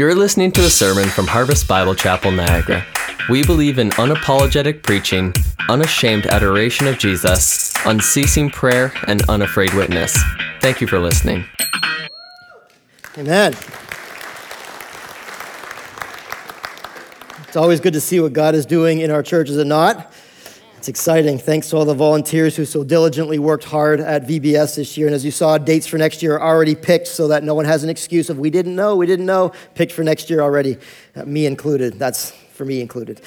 [0.00, 2.86] You're listening to a sermon from Harvest Bible Chapel, Niagara.
[3.28, 5.34] We believe in unapologetic preaching,
[5.68, 10.18] unashamed adoration of Jesus, unceasing prayer, and unafraid witness.
[10.62, 11.44] Thank you for listening.
[13.18, 13.52] Amen.
[17.46, 20.10] It's always good to see what God is doing in our church, is it not?
[20.90, 21.38] Exciting.
[21.38, 25.06] Thanks to all the volunteers who so diligently worked hard at VBS this year.
[25.06, 27.64] And as you saw, dates for next year are already picked so that no one
[27.64, 29.52] has an excuse of we didn't know, we didn't know.
[29.76, 30.78] Picked for next year already,
[31.14, 31.96] uh, me included.
[32.00, 33.20] That's for me included.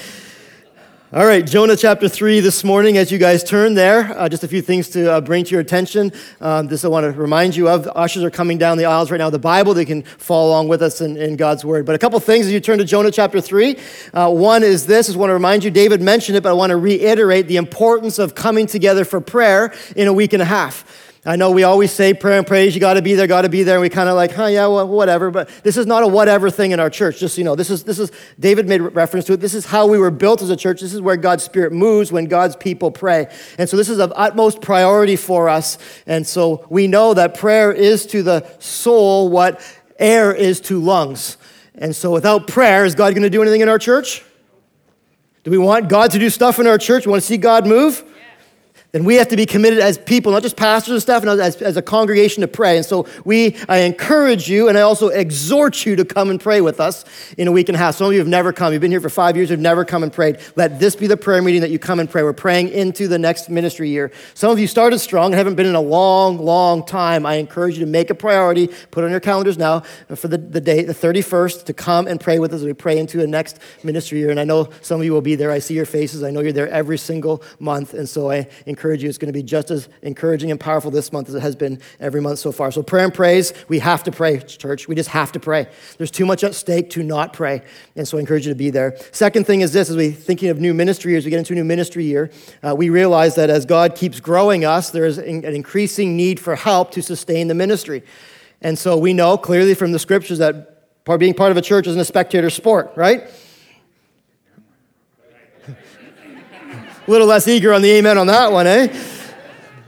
[1.15, 4.47] All right, Jonah chapter 3 this morning, as you guys turn there, uh, just a
[4.47, 6.11] few things to uh, bring to your attention.
[6.41, 7.83] Um, this I want to remind you of.
[7.83, 10.69] The ushers are coming down the aisles right now, the Bible, they can follow along
[10.69, 11.85] with us in, in God's Word.
[11.85, 13.77] But a couple things as you turn to Jonah chapter 3.
[14.11, 16.71] Uh, one is this, I want to remind you, David mentioned it, but I want
[16.71, 21.12] to reiterate the importance of coming together for prayer in a week and a half.
[21.25, 23.49] I know we always say prayer and praise, you got to be there, got to
[23.49, 23.75] be there.
[23.75, 25.31] And we kind of like, huh, yeah, well, whatever.
[25.31, 27.17] But this is not a whatever thing in our church.
[27.17, 29.39] Just you know, this is, this is, David made reference to it.
[29.39, 30.81] This is how we were built as a church.
[30.81, 33.27] This is where God's Spirit moves when God's people pray.
[33.57, 35.77] And so this is of utmost priority for us.
[36.05, 39.61] And so we know that prayer is to the soul what
[39.97, 41.37] air is to lungs.
[41.75, 44.25] And so without prayer, is God going to do anything in our church?
[45.43, 47.05] Do we want God to do stuff in our church?
[47.05, 48.03] We want to see God move?
[48.93, 51.59] Then we have to be committed as people, not just pastors and stuff, and as,
[51.63, 52.77] as a congregation to pray.
[52.77, 56.61] And so we, I encourage you, and I also exhort you to come and pray
[56.61, 57.03] with us
[57.35, 57.95] in a week and a half.
[57.95, 58.71] Some of you have never come.
[58.71, 60.37] You've been here for five years, you've never come and prayed.
[60.55, 62.21] Let this be the prayer meeting that you come and pray.
[62.21, 64.11] We're praying into the next ministry year.
[64.35, 67.25] Some of you started strong and haven't been in a long, long time.
[67.25, 69.79] I encourage you to make a priority, put on your calendars now
[70.13, 72.99] for the, the date, the 31st, to come and pray with us as we pray
[72.99, 74.29] into the next ministry year.
[74.29, 75.49] And I know some of you will be there.
[75.49, 76.21] I see your faces.
[76.21, 77.95] I know you're there every single month.
[77.95, 79.07] And so I encourage encourage you.
[79.07, 81.79] It's going to be just as encouraging and powerful this month as it has been
[82.01, 82.69] every month so far.
[82.69, 84.89] So, prayer and praise, we have to pray, church.
[84.89, 85.69] We just have to pray.
[85.97, 87.61] There's too much at stake to not pray.
[87.95, 88.97] And so, I encourage you to be there.
[89.13, 91.55] Second thing is this as we thinking of new ministry, as we get into a
[91.55, 92.29] new ministry year,
[92.61, 96.91] uh, we realize that as God keeps growing us, there's an increasing need for help
[96.91, 98.03] to sustain the ministry.
[98.61, 102.01] And so, we know clearly from the scriptures that being part of a church isn't
[102.01, 103.29] a spectator sport, right?
[107.07, 108.87] A little less eager on the amen on that one, eh?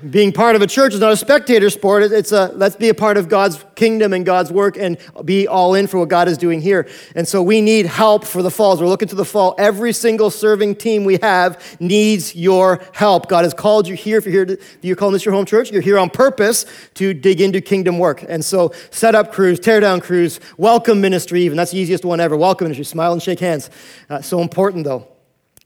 [0.10, 2.04] Being part of a church is not a spectator sport.
[2.04, 5.74] It's a let's be a part of God's kingdom and God's work and be all
[5.74, 6.88] in for what God is doing here.
[7.16, 8.82] And so we need help for the falls.
[8.82, 9.56] We're looking to the fall.
[9.58, 13.30] Every single serving team we have needs your help.
[13.30, 14.20] God has called you here.
[14.20, 16.66] If you're here, to, you're calling this your home church, you're here on purpose
[16.96, 18.24] to dig into kingdom work.
[18.28, 21.58] And so set up crews, tear down crews, welcome ministry, even.
[21.58, 22.36] That's the easiest one ever.
[22.36, 22.86] Welcome ministry.
[22.86, 23.72] Smile and shake hands.
[24.08, 25.15] Uh, so important though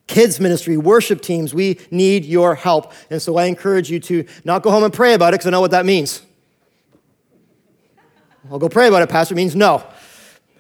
[0.10, 2.92] kids ministry, worship teams, we need your help.
[3.10, 5.52] And so I encourage you to not go home and pray about it because I
[5.52, 6.24] know what that means.
[8.52, 9.36] I'll go pray about it, Pastor.
[9.36, 9.86] Means no.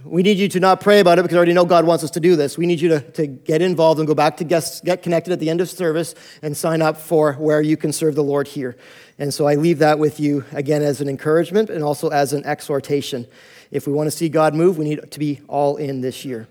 [0.05, 2.11] We need you to not pray about it because I already know God wants us
[2.11, 2.57] to do this.
[2.57, 5.39] We need you to, to get involved and go back to guest, get connected at
[5.39, 8.77] the end of service and sign up for where you can serve the Lord here.
[9.17, 12.45] And so I leave that with you again as an encouragement and also as an
[12.45, 13.25] exhortation.
[13.71, 16.47] If we want to see God move, we need to be all in this year.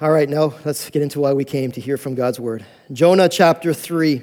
[0.00, 2.64] All right, now let's get into why we came to hear from God's word.
[2.92, 4.22] Jonah chapter 3.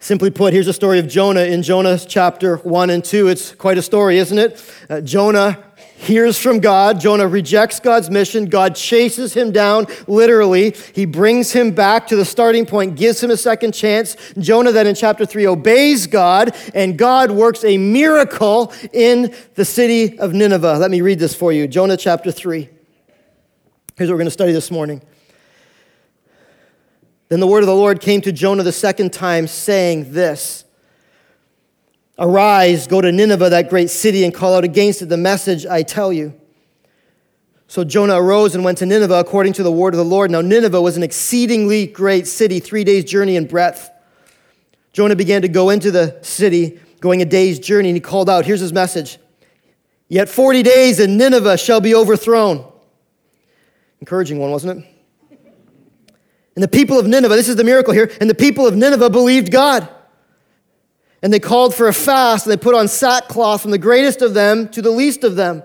[0.00, 3.28] Simply put, here's a story of Jonah in Jonah chapter 1 and 2.
[3.28, 4.74] It's quite a story, isn't it?
[4.88, 5.62] Uh, Jonah
[5.96, 7.00] hears from God.
[7.00, 8.46] Jonah rejects God's mission.
[8.46, 10.74] God chases him down, literally.
[10.94, 14.16] He brings him back to the starting point, gives him a second chance.
[14.38, 20.18] Jonah, then in chapter 3, obeys God, and God works a miracle in the city
[20.18, 20.78] of Nineveh.
[20.78, 22.70] Let me read this for you Jonah chapter 3.
[23.96, 25.02] Here's what we're going to study this morning.
[27.28, 30.64] Then the word of the Lord came to Jonah the second time, saying this
[32.18, 35.84] Arise, go to Nineveh, that great city, and call out against it the message I
[35.84, 36.34] tell you.
[37.68, 40.28] So Jonah arose and went to Nineveh according to the word of the Lord.
[40.30, 43.90] Now, Nineveh was an exceedingly great city, three days' journey in breadth.
[44.92, 48.44] Jonah began to go into the city, going a day's journey, and he called out
[48.44, 49.18] Here's his message
[50.08, 52.72] Yet 40 days, and Nineveh shall be overthrown.
[54.00, 54.94] Encouraging one, wasn't it?
[56.54, 59.10] And the people of Nineveh, this is the miracle here, and the people of Nineveh
[59.10, 59.88] believed God.
[61.22, 64.34] And they called for a fast, and they put on sackcloth from the greatest of
[64.34, 65.62] them to the least of them.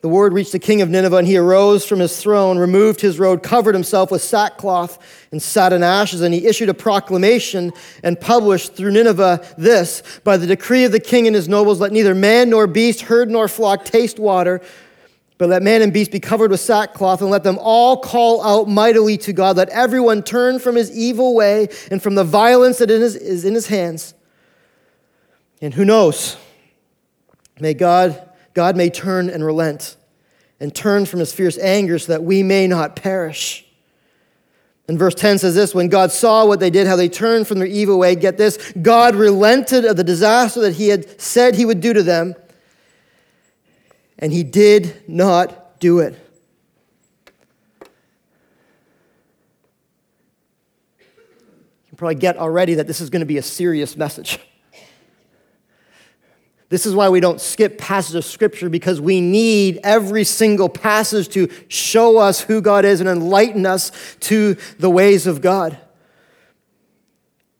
[0.00, 3.18] The word reached the king of Nineveh, and he arose from his throne, removed his
[3.18, 4.98] robe, covered himself with sackcloth,
[5.32, 6.20] and sat in ashes.
[6.20, 7.72] And he issued a proclamation
[8.04, 11.90] and published through Nineveh this By the decree of the king and his nobles, let
[11.90, 14.60] neither man nor beast, herd nor flock taste water
[15.38, 18.68] but let man and beast be covered with sackcloth, and let them all call out
[18.68, 19.56] mightily to God.
[19.56, 23.68] Let everyone turn from his evil way and from the violence that is in his
[23.68, 24.14] hands.
[25.62, 26.36] And who knows?
[27.60, 29.94] May God God may turn and relent
[30.58, 33.64] and turn from his fierce anger so that we may not perish.
[34.88, 37.60] And verse 10 says this When God saw what they did, how they turned from
[37.60, 41.64] their evil way, get this, God relented of the disaster that he had said he
[41.64, 42.34] would do to them,
[44.18, 46.14] and he did not do it.
[47.80, 47.86] You
[51.88, 54.38] can probably get already that this is going to be a serious message.
[56.70, 61.28] This is why we don't skip passages of scripture because we need every single passage
[61.30, 65.78] to show us who God is and enlighten us to the ways of God.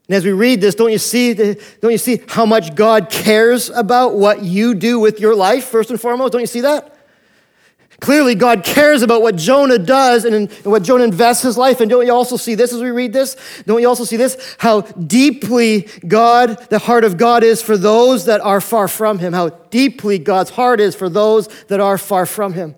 [0.08, 3.68] And as we read this, don't you see, don't you see how much God cares
[3.68, 6.32] about what you do with your life, first and foremost?
[6.32, 6.94] Don't you see that?
[8.00, 11.88] Clearly, God cares about what Jonah does and what Jonah invests his life in.
[11.88, 13.36] Don't you also see this as we read this?
[13.66, 14.56] Don't you also see this?
[14.58, 19.32] How deeply God, the heart of God is for those that are far from him.
[19.32, 22.76] How deeply God's heart is for those that are far from him.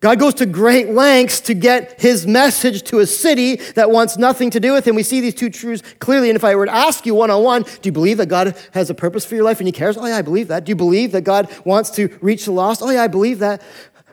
[0.00, 4.48] God goes to great lengths to get his message to a city that wants nothing
[4.50, 4.94] to do with him.
[4.94, 6.30] We see these two truths clearly.
[6.30, 8.56] And if I were to ask you one on one, do you believe that God
[8.72, 9.96] has a purpose for your life and he cares?
[9.96, 10.64] Oh, yeah, I believe that.
[10.64, 12.80] Do you believe that God wants to reach the lost?
[12.80, 13.60] Oh, yeah, I believe that.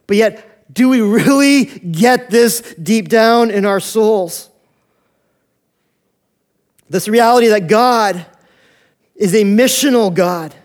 [0.07, 4.49] But yet, do we really get this deep down in our souls?
[6.89, 8.25] This reality that God
[9.15, 10.55] is a missional God.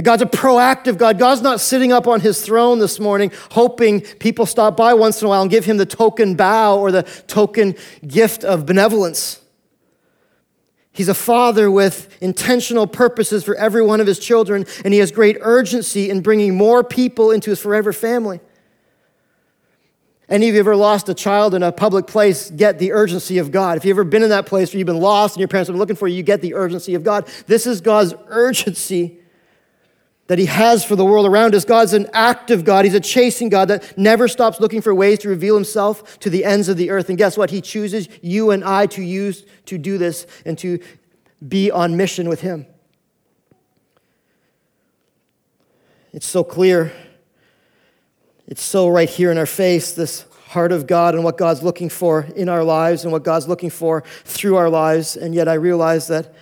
[0.00, 1.18] That God's a proactive God.
[1.18, 5.26] God's not sitting up on his throne this morning hoping people stop by once in
[5.26, 7.74] a while and give him the token bow or the token
[8.06, 9.42] gift of benevolence.
[10.90, 15.12] He's a father with intentional purposes for every one of his children, and he has
[15.12, 18.40] great urgency in bringing more people into his forever family.
[20.30, 23.50] Any of you ever lost a child in a public place, get the urgency of
[23.50, 23.76] God.
[23.76, 25.74] If you've ever been in that place where you've been lost and your parents have
[25.74, 27.28] been looking for you, you get the urgency of God.
[27.46, 29.19] This is God's urgency
[30.30, 31.64] that He has for the world around us.
[31.64, 32.84] God's an active God.
[32.84, 36.44] He's a chasing God that never stops looking for ways to reveal Himself to the
[36.44, 37.08] ends of the earth.
[37.08, 37.50] And guess what?
[37.50, 40.78] He chooses you and I to use to do this and to
[41.48, 42.64] be on mission with Him.
[46.12, 46.92] It's so clear.
[48.46, 51.88] It's so right here in our face, this heart of God and what God's looking
[51.88, 55.16] for in our lives and what God's looking for through our lives.
[55.16, 56.32] And yet I realize that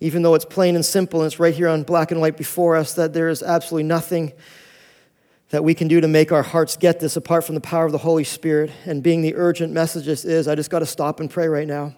[0.00, 2.76] even though it's plain and simple and it's right here on black and white before
[2.76, 4.32] us, that there is absolutely nothing
[5.50, 7.92] that we can do to make our hearts get this apart from the power of
[7.92, 8.70] the Holy Spirit.
[8.84, 11.66] And being the urgent message this is, I just got to stop and pray right
[11.66, 11.94] now.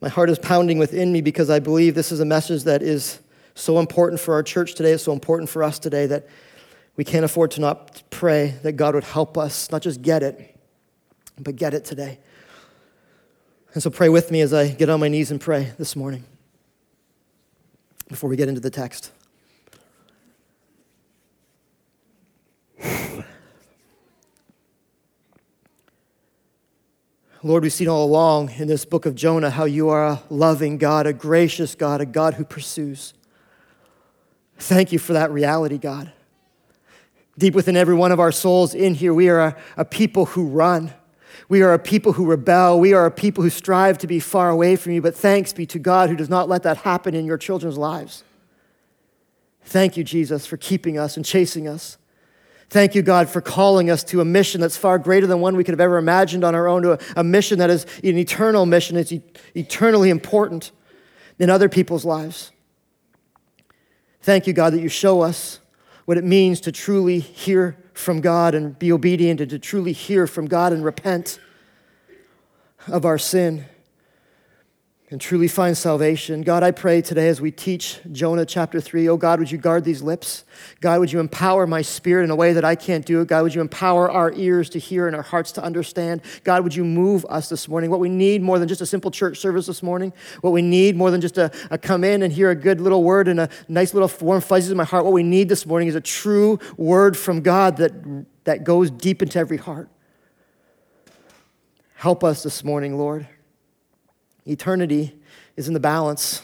[0.00, 3.20] My heart is pounding within me because I believe this is a message that is
[3.54, 6.26] so important for our church today, so important for us today that
[6.96, 10.58] we can't afford to not pray that God would help us, not just get it,
[11.38, 12.18] but get it today.
[13.74, 16.24] And so pray with me as I get on my knees and pray this morning
[18.12, 19.10] before we get into the text.
[27.42, 30.78] Lord, we've seen all along in this book of Jonah how you are a loving
[30.78, 33.14] God, a gracious God, a God who pursues.
[34.58, 36.12] Thank you for that reality, God.
[37.38, 40.46] Deep within every one of our souls in here, we are a, a people who
[40.46, 40.92] run.
[41.48, 42.78] We are a people who rebel.
[42.80, 45.66] We are a people who strive to be far away from you, but thanks be
[45.66, 48.24] to God who does not let that happen in your children's lives.
[49.64, 51.98] Thank you, Jesus, for keeping us and chasing us.
[52.68, 55.62] Thank you, God, for calling us to a mission that's far greater than one we
[55.62, 58.64] could have ever imagined on our own, to a, a mission that is an eternal
[58.64, 58.96] mission.
[58.96, 59.22] It's e-
[59.54, 60.72] eternally important
[61.38, 62.50] in other people's lives.
[64.22, 65.60] Thank you, God, that you show us
[66.06, 70.26] what it means to truly hear from God and be obedient and to truly hear
[70.26, 71.38] from God and repent
[72.88, 73.66] of our sin
[75.12, 76.40] and truly find salvation.
[76.40, 79.84] God, I pray today as we teach Jonah chapter 3, oh God, would you guard
[79.84, 80.44] these lips?
[80.80, 83.28] God, would you empower my spirit in a way that I can't do it?
[83.28, 86.22] God, would you empower our ears to hear and our hearts to understand?
[86.44, 87.90] God, would you move us this morning?
[87.90, 90.96] What we need more than just a simple church service this morning, what we need
[90.96, 93.50] more than just a, a come in and hear a good little word and a
[93.68, 96.58] nice little warm fuzzies in my heart, what we need this morning is a true
[96.78, 97.92] word from God that,
[98.44, 99.90] that goes deep into every heart.
[101.96, 103.28] Help us this morning, Lord.
[104.46, 105.14] Eternity
[105.56, 106.42] is in the balance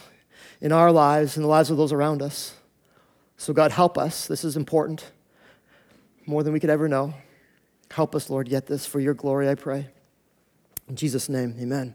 [0.61, 2.55] in our lives and the lives of those around us.
[3.37, 4.27] So, God, help us.
[4.27, 5.11] This is important,
[6.27, 7.15] more than we could ever know.
[7.91, 9.89] Help us, Lord, get this for your glory, I pray.
[10.89, 11.95] In Jesus' name, amen.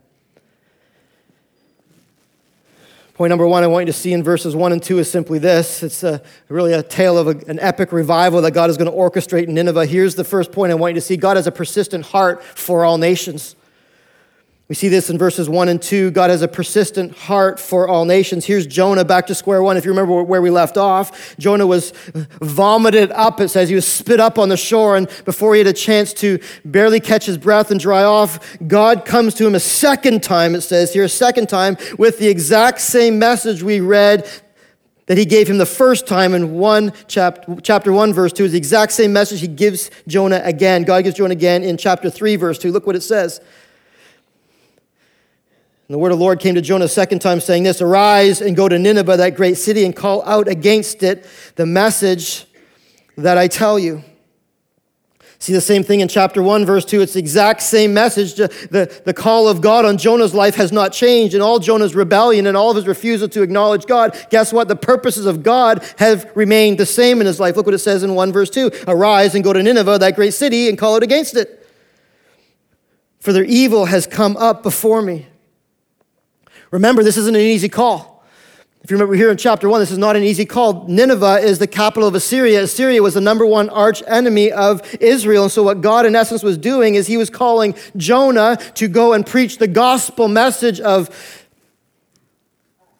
[3.13, 5.37] Point number one I want you to see in verses one and two is simply
[5.37, 5.83] this.
[5.83, 8.97] It's a, really a tale of a, an epic revival that God is going to
[8.97, 9.85] orchestrate in Nineveh.
[9.85, 12.83] Here's the first point I want you to see God has a persistent heart for
[12.83, 13.55] all nations.
[14.69, 16.11] We see this in verses 1 and 2.
[16.11, 18.45] God has a persistent heart for all nations.
[18.45, 19.75] Here's Jonah back to square one.
[19.75, 21.91] If you remember where we left off, Jonah was
[22.41, 23.41] vomited up.
[23.41, 26.13] It says he was spit up on the shore, and before he had a chance
[26.13, 30.55] to barely catch his breath and dry off, God comes to him a second time,
[30.55, 34.29] it says here, a second time, with the exact same message we read
[35.07, 38.51] that he gave him the first time in 1 chapter, chapter 1 verse 2 is
[38.53, 42.37] the exact same message he gives jonah again god gives jonah again in chapter 3
[42.37, 43.41] verse 2 look what it says
[45.87, 48.41] and the word of the Lord came to Jonah a second time, saying this Arise
[48.41, 52.45] and go to Nineveh, that great city, and call out against it the message
[53.17, 54.03] that I tell you.
[55.39, 57.01] See the same thing in chapter 1, verse 2.
[57.01, 58.35] It's the exact same message.
[58.35, 61.33] The, the call of God on Jonah's life has not changed.
[61.33, 64.69] And all Jonah's rebellion and all of his refusal to acknowledge God, guess what?
[64.69, 67.57] The purposes of God have remained the same in his life.
[67.57, 70.33] Look what it says in 1 verse 2 Arise and go to Nineveh, that great
[70.33, 71.67] city, and call out against it.
[73.19, 75.27] For their evil has come up before me.
[76.73, 78.25] Remember, this isn't an easy call.
[78.81, 80.87] If you remember here in chapter 1, this is not an easy call.
[80.87, 82.63] Nineveh is the capital of Assyria.
[82.63, 85.43] Assyria was the number one arch enemy of Israel.
[85.43, 89.13] And so, what God, in essence, was doing is he was calling Jonah to go
[89.13, 91.11] and preach the gospel message of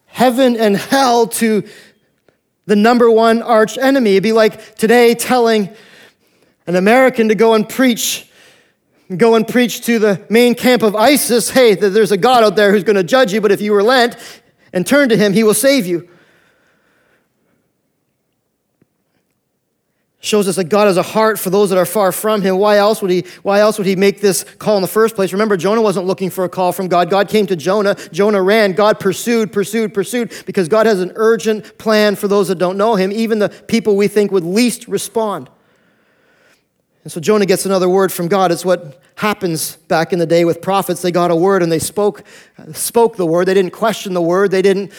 [0.06, 1.64] heaven and hell to
[2.66, 4.12] the number one arch enemy.
[4.12, 5.68] It'd be like today telling
[6.68, 8.30] an American to go and preach
[9.16, 12.56] go and preach to the main camp of ISIS hey, that there's a God out
[12.56, 14.16] there who's going to judge you, but if you relent
[14.72, 16.08] and turn to him, he will save you.
[20.20, 22.56] Shows us that God has a heart for those that are far from him.
[22.56, 25.34] Why else would he, why else would he make this call in the first place?
[25.34, 27.10] Remember, Jonah wasn't looking for a call from God.
[27.10, 27.94] God came to Jonah.
[28.10, 28.72] Jonah ran.
[28.72, 32.94] God pursued, pursued, pursued, because God has an urgent plan for those that don't know
[32.94, 35.50] him, even the people we think would least respond.
[37.04, 38.50] And so Jonah gets another word from God.
[38.50, 41.02] It's what happens back in the day with prophets.
[41.02, 42.24] They got a word and they spoke,
[42.72, 43.46] spoke the word.
[43.46, 44.50] They didn't question the word.
[44.50, 44.90] They didn't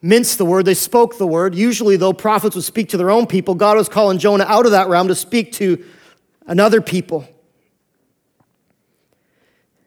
[0.00, 0.64] mince the word.
[0.64, 1.56] They spoke the word.
[1.56, 3.56] Usually, though, prophets would speak to their own people.
[3.56, 5.84] God was calling Jonah out of that realm to speak to
[6.46, 7.26] another people.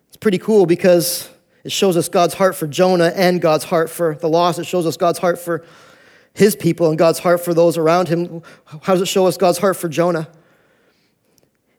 [0.09, 1.29] It's pretty cool because
[1.63, 4.59] it shows us God's heart for Jonah and God's heart for the lost.
[4.59, 5.65] It shows us God's heart for
[6.33, 8.43] his people and God's heart for those around him.
[8.65, 10.27] How does it show us God's heart for Jonah?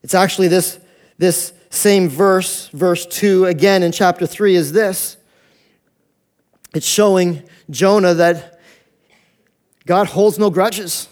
[0.07, 0.79] It's actually this,
[1.19, 5.17] this same verse, verse 2, again in chapter 3, is this.
[6.77, 8.61] It's showing Jonah that
[9.85, 11.09] God holds no grudges.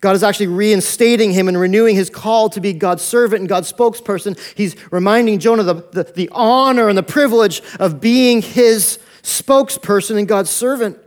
[0.00, 3.72] God is actually reinstating him and renewing his call to be God's servant and God's
[3.72, 4.38] spokesperson.
[4.56, 10.28] He's reminding Jonah the, the, the honor and the privilege of being his spokesperson and
[10.28, 11.00] God's servant.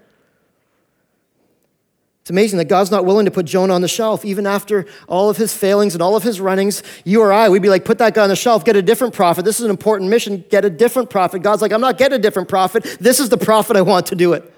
[2.23, 5.29] It's amazing that God's not willing to put Jonah on the shelf, even after all
[5.29, 6.81] of his failings and all of his runnings.
[7.03, 9.13] You or I, we'd be like, put that guy on the shelf, get a different
[9.13, 9.43] prophet.
[9.43, 11.39] This is an important mission, get a different prophet.
[11.39, 12.83] God's like, I'm not getting a different prophet.
[13.01, 14.49] This is the prophet I want to do it.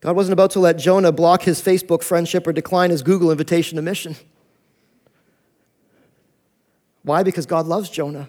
[0.00, 3.76] God wasn't about to let Jonah block his Facebook friendship or decline his Google invitation
[3.76, 4.16] to mission.
[7.04, 7.22] Why?
[7.22, 8.28] Because God loves Jonah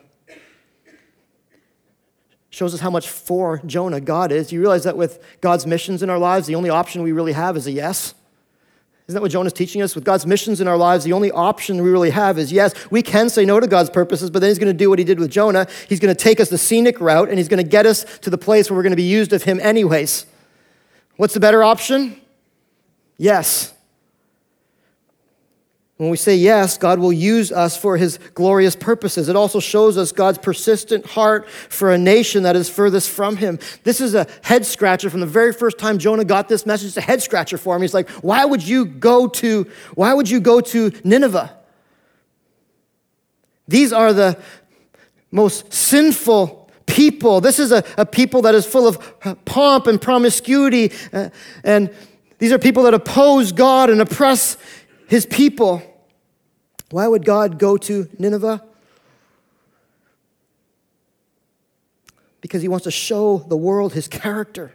[2.53, 4.51] shows us how much for Jonah God is.
[4.51, 7.57] You realize that with God's missions in our lives, the only option we really have
[7.57, 8.13] is a yes?
[9.07, 9.95] Isn't that what Jonah's teaching us?
[9.95, 12.73] With God's missions in our lives, the only option we really have is yes.
[12.91, 15.03] We can say no to God's purposes, but then He's going to do what He
[15.03, 15.65] did with Jonah.
[15.89, 18.29] He's going to take us the scenic route and He's going to get us to
[18.29, 20.27] the place where we're going to be used of Him anyways.
[21.17, 22.21] What's the better option?
[23.17, 23.73] Yes.
[25.97, 29.29] When we say yes, God will use us for his glorious purposes.
[29.29, 33.59] It also shows us God's persistent heart for a nation that is furthest from him.
[33.83, 36.87] This is a head scratcher from the very first time Jonah got this message.
[36.87, 37.83] It's a head scratcher for him.
[37.83, 41.55] He's like, why would you go to, why would you go to Nineveh?
[43.67, 44.39] These are the
[45.31, 47.39] most sinful people.
[47.39, 50.91] This is a, a people that is full of pomp and promiscuity.
[51.13, 51.29] Uh,
[51.63, 51.93] and
[52.39, 54.57] these are people that oppose God and oppress
[55.13, 55.79] his people.
[56.89, 58.63] Why would God go to Nineveh?
[62.41, 64.73] Because he wants to show the world his character.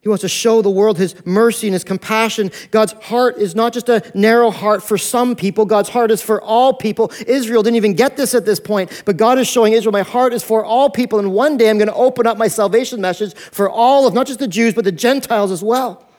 [0.00, 2.50] He wants to show the world his mercy and his compassion.
[2.72, 6.42] God's heart is not just a narrow heart for some people, God's heart is for
[6.42, 7.12] all people.
[7.28, 10.32] Israel didn't even get this at this point, but God is showing Israel, my heart
[10.32, 11.20] is for all people.
[11.20, 14.26] And one day I'm going to open up my salvation message for all of not
[14.26, 16.09] just the Jews, but the Gentiles as well.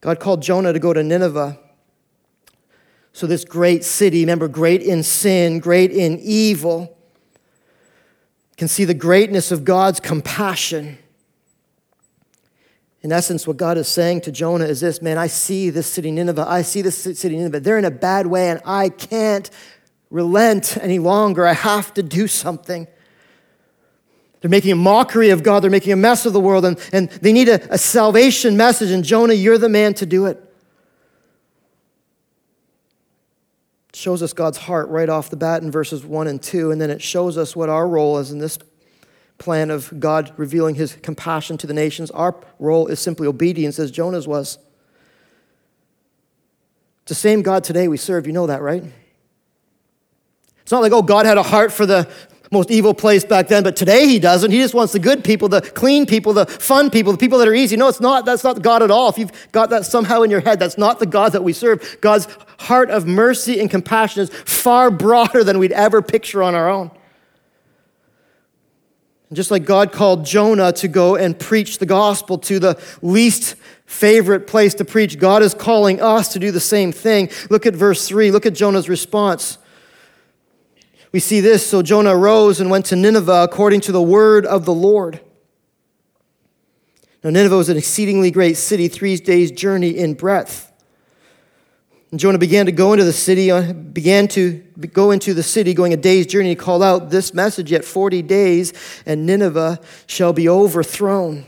[0.00, 1.58] God called Jonah to go to Nineveh.
[3.12, 6.96] So, this great city, remember, great in sin, great in evil,
[8.56, 10.98] can see the greatness of God's compassion.
[13.02, 16.10] In essence, what God is saying to Jonah is this man, I see this city,
[16.10, 16.44] Nineveh.
[16.46, 17.60] I see this city, Nineveh.
[17.60, 19.48] They're in a bad way, and I can't
[20.10, 21.46] relent any longer.
[21.46, 22.88] I have to do something.
[24.40, 25.62] They're making a mockery of God.
[25.62, 28.90] They're making a mess of the world, and, and they need a, a salvation message.
[28.90, 30.42] And Jonah, you're the man to do it.
[33.90, 33.96] it.
[33.96, 36.90] Shows us God's heart right off the bat in verses 1 and 2, and then
[36.90, 38.58] it shows us what our role is in this
[39.38, 42.10] plan of God revealing his compassion to the nations.
[42.12, 44.58] Our role is simply obedience, as Jonah's was.
[47.02, 48.26] It's the same God today we serve.
[48.26, 48.84] You know that, right?
[50.62, 52.08] It's not like, oh, God had a heart for the
[52.50, 54.50] most evil place back then, but today he doesn't.
[54.50, 57.48] He just wants the good people, the clean people, the fun people, the people that
[57.48, 57.76] are easy.
[57.76, 58.24] No, it's not.
[58.24, 59.08] That's not God at all.
[59.10, 61.98] If you've got that somehow in your head, that's not the God that we serve.
[62.00, 62.26] God's
[62.60, 66.90] heart of mercy and compassion is far broader than we'd ever picture on our own.
[69.28, 73.56] And just like God called Jonah to go and preach the gospel to the least
[73.84, 77.28] favorite place to preach, God is calling us to do the same thing.
[77.50, 78.30] Look at verse 3.
[78.30, 79.58] Look at Jonah's response
[81.12, 84.64] we see this So Jonah arose and went to Nineveh according to the word of
[84.64, 85.20] the Lord.
[87.24, 90.72] Now, Nineveh was an exceedingly great city, three days' journey in breadth.
[92.10, 94.52] And Jonah began to go into the city, uh, began to
[94.92, 96.54] go into the city, going a day's journey.
[96.54, 98.72] to call out this message Yet 40 days,
[99.04, 101.44] and Nineveh shall be overthrown.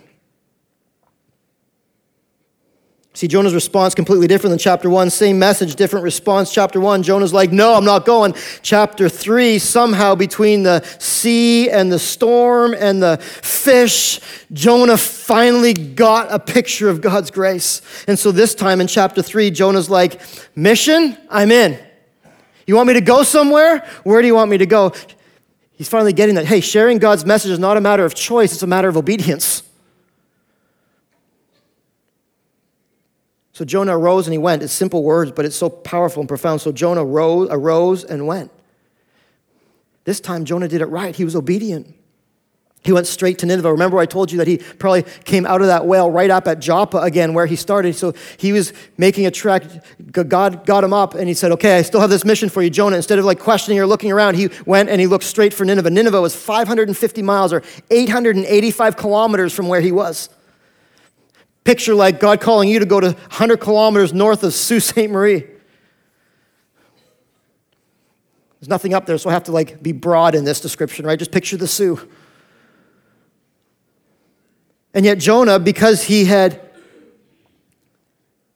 [3.13, 5.11] See, Jonah's response completely different than chapter one.
[5.11, 6.53] Same message, different response.
[6.53, 8.35] Chapter one, Jonah's like, no, I'm not going.
[8.63, 14.21] Chapter three, somehow between the sea and the storm and the fish,
[14.53, 17.83] Jonah finally got a picture of God's grace.
[18.07, 20.21] And so this time in chapter three, Jonah's like,
[20.55, 21.79] mission, I'm in.
[22.65, 23.85] You want me to go somewhere?
[24.05, 24.93] Where do you want me to go?
[25.73, 28.63] He's finally getting that, hey, sharing God's message is not a matter of choice, it's
[28.63, 29.65] a matter of obedience.
[33.53, 34.63] So Jonah arose and he went.
[34.63, 36.61] It's simple words, but it's so powerful and profound.
[36.61, 38.51] So Jonah rose, arose and went.
[40.05, 41.15] This time, Jonah did it right.
[41.15, 41.95] He was obedient.
[42.83, 43.73] He went straight to Nineveh.
[43.73, 46.61] Remember, I told you that he probably came out of that well right up at
[46.61, 47.95] Joppa again, where he started.
[47.95, 49.65] So he was making a trek.
[50.11, 52.71] God got him up and he said, Okay, I still have this mission for you,
[52.71, 52.97] Jonah.
[52.97, 55.91] Instead of like questioning or looking around, he went and he looked straight for Nineveh.
[55.91, 60.31] Nineveh was 550 miles or 885 kilometers from where he was.
[61.65, 65.11] Picture like God calling you to go to 100 kilometers north of Sault Ste.
[65.11, 65.47] Marie.
[68.61, 71.19] There's nothing up there, so I have to like be broad in this description, right?
[71.19, 72.01] Just picture the Soo.
[74.93, 76.61] And yet Jonah, because he had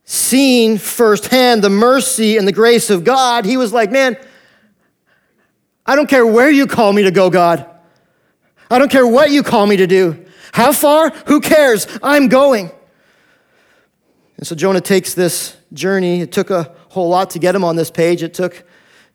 [0.05, 4.17] seen firsthand the mercy and the grace of God, he was like, man,
[5.87, 7.67] I don't care where you call me to go, God.
[8.71, 10.25] I don't care what you call me to do.
[10.53, 11.11] How far?
[11.27, 11.87] Who cares?
[12.03, 12.71] I'm going.
[14.37, 16.21] And so Jonah takes this journey.
[16.21, 18.23] It took a whole lot to get him on this page.
[18.23, 18.65] It took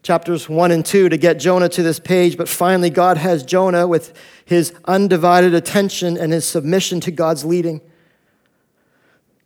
[0.01, 3.88] chapters 1 and 2 to get Jonah to this page, but finally, God has Jonah
[3.88, 4.13] with
[4.45, 7.82] his undivided attention and his submission to God's leading.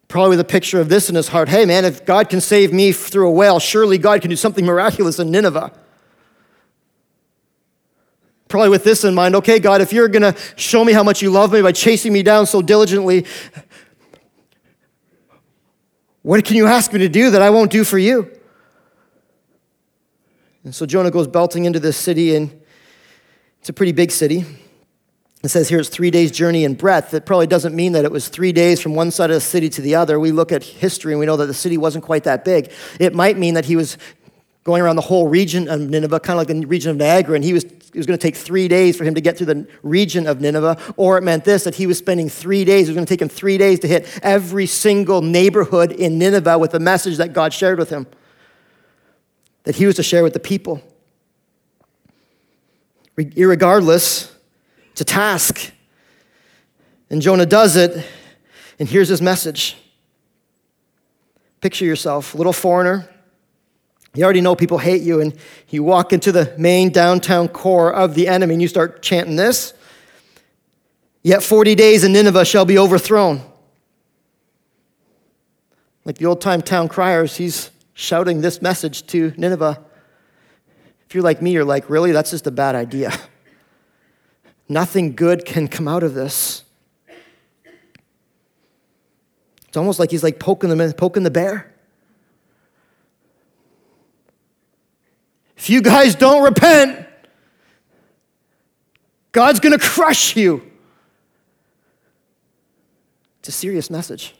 [0.07, 2.71] Probably with a picture of this in his heart hey, man, if God can save
[2.71, 5.71] me through a whale, surely God can do something miraculous in Nineveh.
[8.47, 11.23] Probably with this in mind okay, God, if you're going to show me how much
[11.23, 13.25] you love me by chasing me down so diligently,
[16.23, 18.31] what can you ask me to do that I won't do for you?
[20.63, 22.61] And so Jonah goes belting into this city, and
[23.59, 24.45] it's a pretty big city.
[25.43, 27.11] It says here it's three days' journey in breadth.
[27.11, 29.67] That probably doesn't mean that it was three days from one side of the city
[29.71, 30.17] to the other.
[30.17, 32.71] We look at history and we know that the city wasn't quite that big.
[32.97, 33.97] It might mean that he was
[34.63, 37.43] going around the whole region of Nineveh, kind of like the region of Niagara, and
[37.43, 39.67] he was, it was going to take three days for him to get through the
[39.81, 40.77] region of Nineveh.
[40.95, 43.21] Or it meant this that he was spending three days, it was going to take
[43.21, 47.53] him three days to hit every single neighborhood in Nineveh with the message that God
[47.53, 48.07] shared with him,
[49.63, 50.81] that he was to share with the people.
[53.17, 54.31] Irregardless,
[54.91, 55.71] it's a task.
[57.09, 58.07] And Jonah does it,
[58.79, 59.77] and here's his message.
[61.61, 63.09] Picture yourself, little foreigner,
[64.15, 65.35] you already know people hate you, and
[65.69, 69.73] you walk into the main downtown core of the enemy and you start chanting this.
[71.23, 73.41] Yet 40 days and Nineveh shall be overthrown.
[76.05, 79.79] Like the old time town criers, he's shouting this message to Nineveh.
[81.07, 82.11] If you're like me, you're like, really?
[82.11, 83.11] That's just a bad idea.
[84.69, 86.63] Nothing good can come out of this.
[89.67, 91.72] It's almost like he's like poking, them, poking the bear.
[95.63, 97.07] If you guys don't repent,
[99.31, 100.61] God's going to crush you.
[103.39, 104.35] It's a serious message.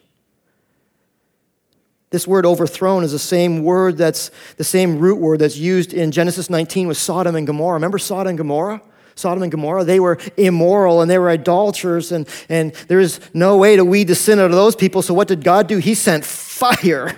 [2.09, 6.11] This word overthrown is the same word that's the same root word that's used in
[6.11, 7.75] Genesis 19 with Sodom and Gomorrah.
[7.75, 8.81] Remember Sodom and Gomorrah?
[9.15, 13.55] Sodom and Gomorrah, they were immoral and they were idolaters, and, and there is no
[13.55, 15.01] way to weed the sin out of those people.
[15.01, 15.77] So, what did God do?
[15.77, 17.17] He sent fire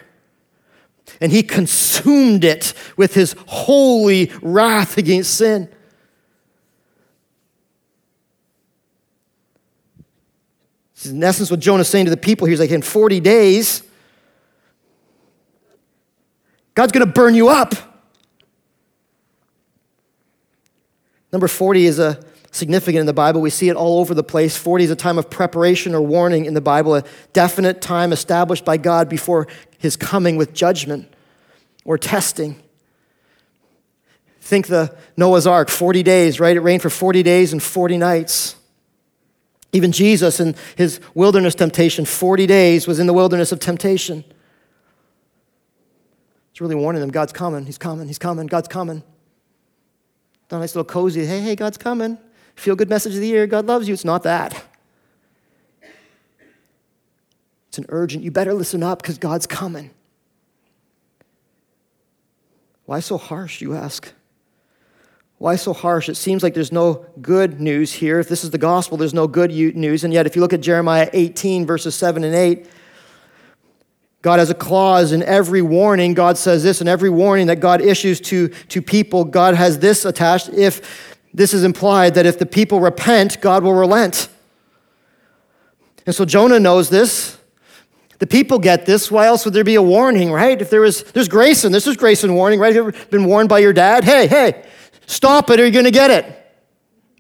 [1.22, 5.70] and he consumed it with his holy wrath against sin.
[10.96, 12.48] This is in essence what Jonah's saying to the people.
[12.48, 13.84] He's like, in 40 days,
[16.74, 17.74] God's going to burn you up.
[21.32, 22.20] Number 40 is a
[22.56, 23.42] significant in the Bible.
[23.42, 24.56] We see it all over the place.
[24.56, 28.64] 40 is a time of preparation or warning in the Bible, a definite time established
[28.64, 31.14] by God before his coming with judgment
[31.84, 32.62] or testing.
[34.40, 36.56] Think the Noah's Ark, 40 days, right?
[36.56, 38.56] It rained for 40 days and 40 nights.
[39.74, 44.24] Even Jesus in his wilderness temptation, 40 days was in the wilderness of temptation.
[46.52, 49.04] It's really warning them God's coming, He's coming, He's coming, God's coming.
[50.52, 52.18] A nice little cozy, hey, hey, God's coming.
[52.56, 53.94] Feel good message of the year, God loves you.
[53.94, 54.64] It's not that.
[57.70, 59.92] It's an urgent, you better listen up because God's coming.
[62.86, 64.14] Why so harsh, you ask?
[65.38, 66.08] Why so harsh?
[66.08, 68.20] It seems like there's no good news here.
[68.20, 70.04] If this is the gospel, there's no good news.
[70.04, 72.68] And yet, if you look at Jeremiah 18, verses 7 and 8,
[74.22, 76.14] God has a clause in every warning.
[76.14, 79.26] God says this in every warning that God issues to, to people.
[79.26, 80.50] God has this attached.
[80.50, 84.30] If this is implied that if the people repent, God will relent.
[86.06, 87.38] And so Jonah knows this.
[88.20, 89.12] The people get this.
[89.12, 90.60] Why else would there be a warning, right?
[90.60, 92.74] If there was, there's grace in this, is grace and warning, right?
[92.74, 94.04] Have you ever been warned by your dad?
[94.04, 94.64] Hey, hey,
[95.08, 96.42] Stop it or you're going to get it.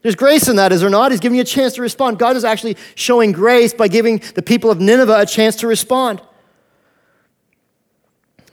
[0.01, 1.11] There's grace in that, is there not?
[1.11, 2.19] He's giving you a chance to respond.
[2.19, 6.21] God is actually showing grace by giving the people of Nineveh a chance to respond.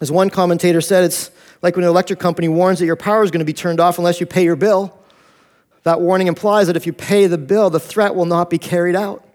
[0.00, 3.30] As one commentator said, it's like when an electric company warns that your power is
[3.30, 4.98] going to be turned off unless you pay your bill.
[5.84, 8.94] That warning implies that if you pay the bill, the threat will not be carried
[8.94, 9.26] out.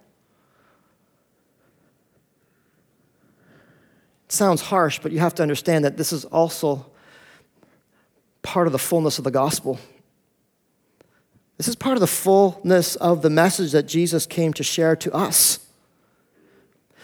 [4.26, 6.86] It sounds harsh, but you have to understand that this is also
[8.42, 9.80] part of the fullness of the gospel.
[11.58, 15.14] This is part of the fullness of the message that Jesus came to share to
[15.14, 15.67] us.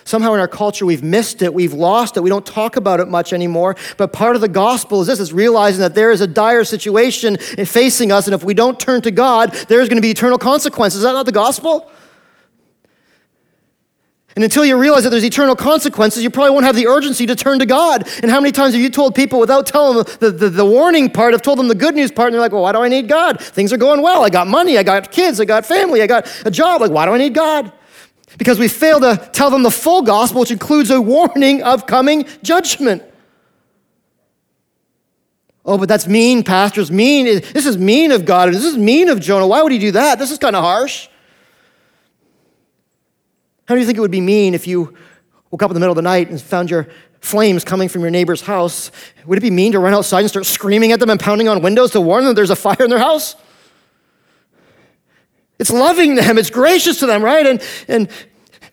[0.06, 3.08] Somehow in our culture, we've missed it, we've lost it, we don't talk about it
[3.08, 3.76] much anymore.
[3.98, 7.38] But part of the gospel is this is realizing that there is a dire situation
[7.38, 11.00] facing us, and if we don't turn to God, there's going to be eternal consequences.
[11.00, 11.90] Is that not the gospel?
[14.36, 17.36] And until you realize that there's eternal consequences, you probably won't have the urgency to
[17.36, 18.08] turn to God.
[18.24, 21.12] And how many times have you told people without telling them the, the, the, warning
[21.12, 22.88] part, I've told them the good news part, and they're like, well, why do I
[22.88, 23.40] need God?
[23.40, 24.24] Things are going well.
[24.24, 26.82] I got money, I got kids, I got family, I got a job.
[26.82, 27.72] Like, why do I need God?
[28.38, 32.26] Because we fail to tell them the full gospel, which includes a warning of coming
[32.42, 33.04] judgment.
[35.66, 36.92] Oh, but that's mean, pastors.
[36.92, 37.26] Mean.
[37.26, 38.54] This is mean of God.
[38.54, 39.48] This is mean of Jonah.
[39.48, 40.20] Why would he do that?
[40.20, 41.08] This is kind of harsh.
[43.66, 44.96] How do you think it would be mean if you
[45.52, 46.90] woke up in the middle of the night and found your
[47.22, 48.92] flames coming from your neighbor's house?
[49.26, 51.62] Would it be mean to run outside and start screaming at them and pounding on
[51.62, 53.36] windows to warn them there's a fire in their house?
[55.64, 57.48] It's loving them, it's gracious to them, right?
[57.48, 58.10] And, and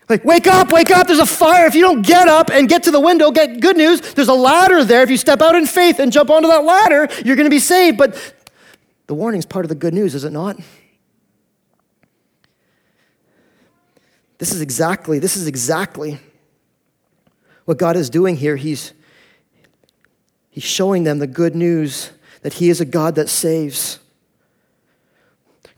[0.09, 1.67] like, wake up, wake up, there's a fire.
[1.67, 4.35] If you don't get up and get to the window, get good news, there's a
[4.35, 5.03] ladder there.
[5.03, 7.61] If you step out in faith and jump onto that ladder, you're going to be
[7.61, 7.97] saved.
[7.97, 8.35] But
[9.07, 10.57] the warning's part of the good news, is it not?
[14.39, 16.19] This is exactly, this is exactly
[17.67, 18.57] what God is doing here.
[18.57, 18.95] He's,
[20.51, 22.11] he's showing them the good news
[22.43, 24.01] that He is a God that saves.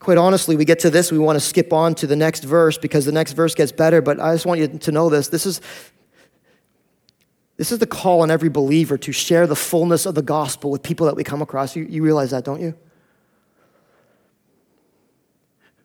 [0.03, 2.77] Quite honestly, we get to this, we want to skip on to the next verse
[2.77, 5.29] because the next verse gets better, but I just want you to know this.
[5.29, 5.61] This is,
[7.55, 10.83] this is the call on every believer to share the fullness of the gospel with
[10.83, 11.73] people that we come across.
[11.77, 12.75] You, you realize that, don't you?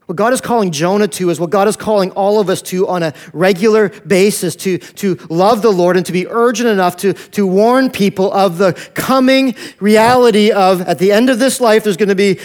[0.09, 2.89] What God is calling Jonah to is what God is calling all of us to
[2.89, 7.13] on a regular basis to, to love the Lord and to be urgent enough to,
[7.13, 11.99] to warn people of the coming reality of at the end of this life, there's
[11.99, 12.41] going to be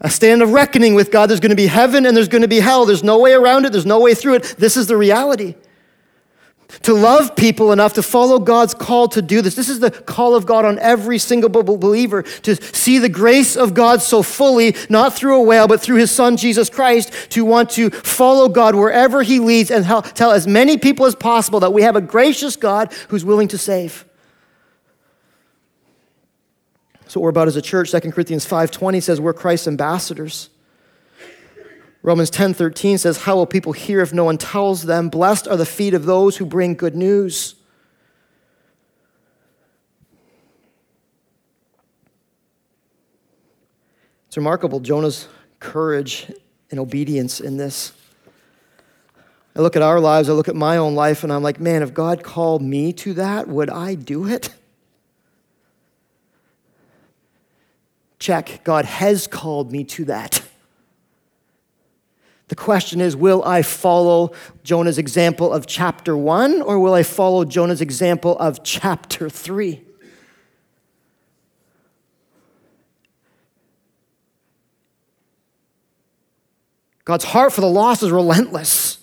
[0.00, 1.28] a stand of reckoning with God.
[1.28, 2.86] There's going to be heaven and there's going to be hell.
[2.86, 4.54] There's no way around it, there's no way through it.
[4.58, 5.54] This is the reality
[6.82, 9.54] to love people enough to follow God's call to do this.
[9.54, 13.74] This is the call of God on every single believer to see the grace of
[13.74, 17.70] God so fully, not through a whale, but through his son Jesus Christ, to want
[17.70, 19.84] to follow God wherever he leads and
[20.14, 23.58] tell as many people as possible that we have a gracious God who's willing to
[23.58, 24.04] save.
[27.10, 27.90] That's what we're about as a church.
[27.90, 30.48] 2 Corinthians 5.20 says we're Christ's ambassadors.
[32.04, 35.08] Romans 10.13 says, how will people hear if no one tells them?
[35.08, 37.56] Blessed are the feet of those who bring good news.
[44.28, 45.26] It's remarkable, Jonah's
[45.58, 46.32] courage
[46.70, 47.92] and obedience in this.
[49.56, 51.82] I look at our lives, I look at my own life, and I'm like, man,
[51.82, 54.54] if God called me to that, would I do it?
[58.20, 60.42] Check, God has called me to that.
[62.48, 67.44] The question is will I follow Jonah's example of chapter one, or will I follow
[67.44, 69.82] Jonah's example of chapter three?
[77.04, 78.99] God's heart for the lost is relentless.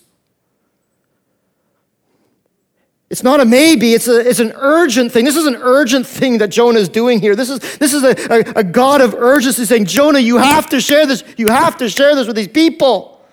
[3.10, 5.24] It's not a maybe, it's, a, it's an urgent thing.
[5.24, 7.34] This is an urgent thing that Jonah is doing here.
[7.34, 10.80] This is, this is a, a, a God of urgency saying, Jonah, you have to
[10.80, 11.24] share this.
[11.38, 13.26] You have to share this with these people.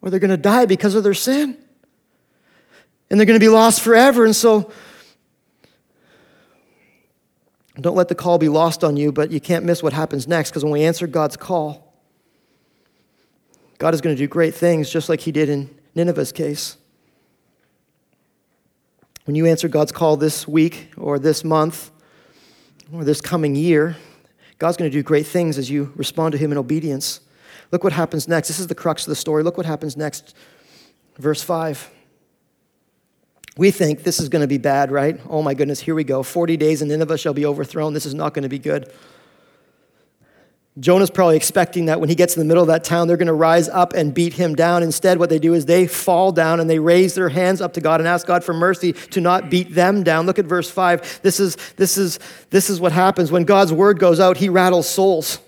[0.00, 1.58] Or they're going to die because of their sin.
[3.10, 4.24] And they're going to be lost forever.
[4.24, 4.70] And so,
[7.80, 10.50] don't let the call be lost on you, but you can't miss what happens next
[10.50, 11.94] because when we answer God's call,
[13.78, 16.76] God is going to do great things just like he did in Nineveh's case.
[19.24, 21.90] When you answer God's call this week or this month
[22.92, 23.96] or this coming year,
[24.58, 27.20] God's going to do great things as you respond to Him in obedience.
[27.70, 28.48] Look what happens next.
[28.48, 29.42] This is the crux of the story.
[29.42, 30.34] Look what happens next.
[31.18, 31.90] Verse 5.
[33.56, 35.20] We think this is going to be bad, right?
[35.28, 36.22] Oh my goodness, here we go.
[36.22, 37.92] 40 days and Nineveh shall be overthrown.
[37.92, 38.90] This is not going to be good.
[40.78, 43.26] Jonah's probably expecting that when he gets in the middle of that town, they're going
[43.26, 44.84] to rise up and beat him down.
[44.84, 47.80] Instead, what they do is they fall down and they raise their hands up to
[47.80, 50.26] God and ask God for mercy to not beat them down.
[50.26, 51.20] Look at verse 5.
[51.22, 53.32] This is, this is, this is what happens.
[53.32, 55.40] When God's word goes out, he rattles souls.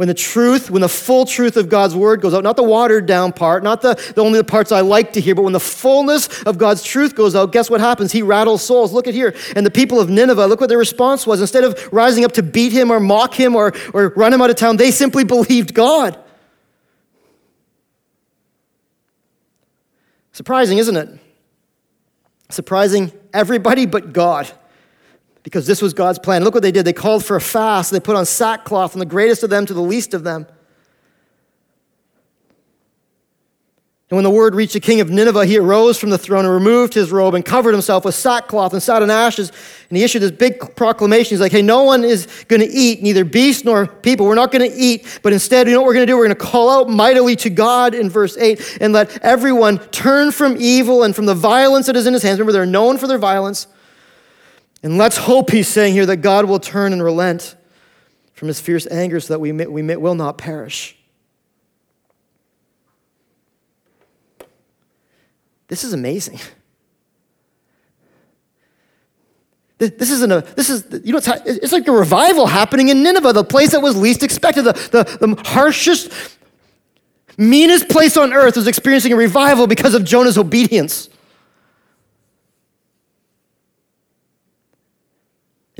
[0.00, 3.04] When the truth, when the full truth of God's word goes out, not the watered
[3.04, 5.60] down part, not the, the only the parts I like to hear, but when the
[5.60, 8.10] fullness of God's truth goes out, guess what happens?
[8.10, 8.94] He rattles souls.
[8.94, 9.34] Look at here.
[9.54, 11.42] And the people of Nineveh, look what their response was.
[11.42, 14.48] Instead of rising up to beat him or mock him or, or run him out
[14.48, 16.18] of town, they simply believed God.
[20.32, 21.10] Surprising, isn't it?
[22.48, 24.50] Surprising everybody but God
[25.42, 26.44] because this was God's plan.
[26.44, 26.84] Look what they did.
[26.84, 27.90] They called for a fast.
[27.90, 30.46] They put on sackcloth from the greatest of them to the least of them.
[34.10, 36.52] And when the word reached the king of Nineveh, he arose from the throne and
[36.52, 39.52] removed his robe and covered himself with sackcloth and sat in ashes.
[39.88, 41.30] And he issued this big proclamation.
[41.30, 44.26] He's like, hey, no one is going to eat, neither beast nor people.
[44.26, 46.16] We're not going to eat, but instead, you know what we're going to do?
[46.16, 50.32] We're going to call out mightily to God in verse 8 and let everyone turn
[50.32, 52.40] from evil and from the violence that is in his hands.
[52.40, 53.68] Remember, they're known for their violence
[54.82, 57.54] and let's hope he's saying here that God will turn and relent
[58.32, 60.96] from his fierce anger so that we, may, we may, will not perish.
[65.68, 66.40] This is amazing.
[69.78, 73.32] This isn't a, this is, you know, it's, it's like a revival happening in Nineveh,
[73.32, 76.12] the place that was least expected, the, the, the harshest,
[77.38, 81.08] meanest place on earth is experiencing a revival because of Jonah's obedience.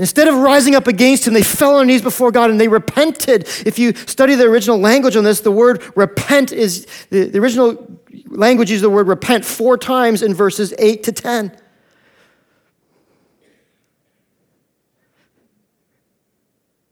[0.01, 2.69] Instead of rising up against him, they fell on their knees before God and they
[2.69, 3.43] repented.
[3.67, 8.01] If you study the original language on this, the word repent is the, the original
[8.29, 11.55] language uses the word repent four times in verses 8 to 10.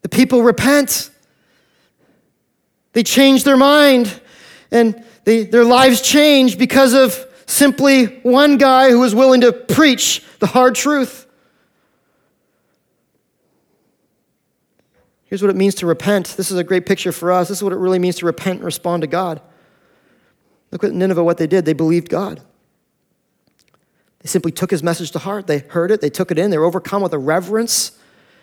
[0.03, 1.09] The people repent.
[2.93, 4.21] They change their mind
[4.69, 10.23] and they, their lives change because of simply one guy who was willing to preach
[10.37, 11.25] the hard truth.
[15.29, 16.29] Here's what it means to repent.
[16.37, 17.49] This is a great picture for us.
[17.49, 19.39] This is what it really means to repent and respond to God.
[20.71, 21.65] Look at Nineveh, what they did.
[21.65, 22.41] They believed God.
[24.21, 25.45] They simply took his message to heart.
[25.45, 27.97] They heard it, they took it in, they were overcome with a reverence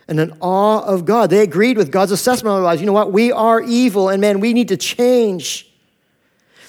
[0.09, 1.29] and an awe of God.
[1.31, 2.81] They agreed with God's assessment of their lives.
[2.81, 3.13] You know what?
[3.13, 5.71] We are evil, and man, we need to change.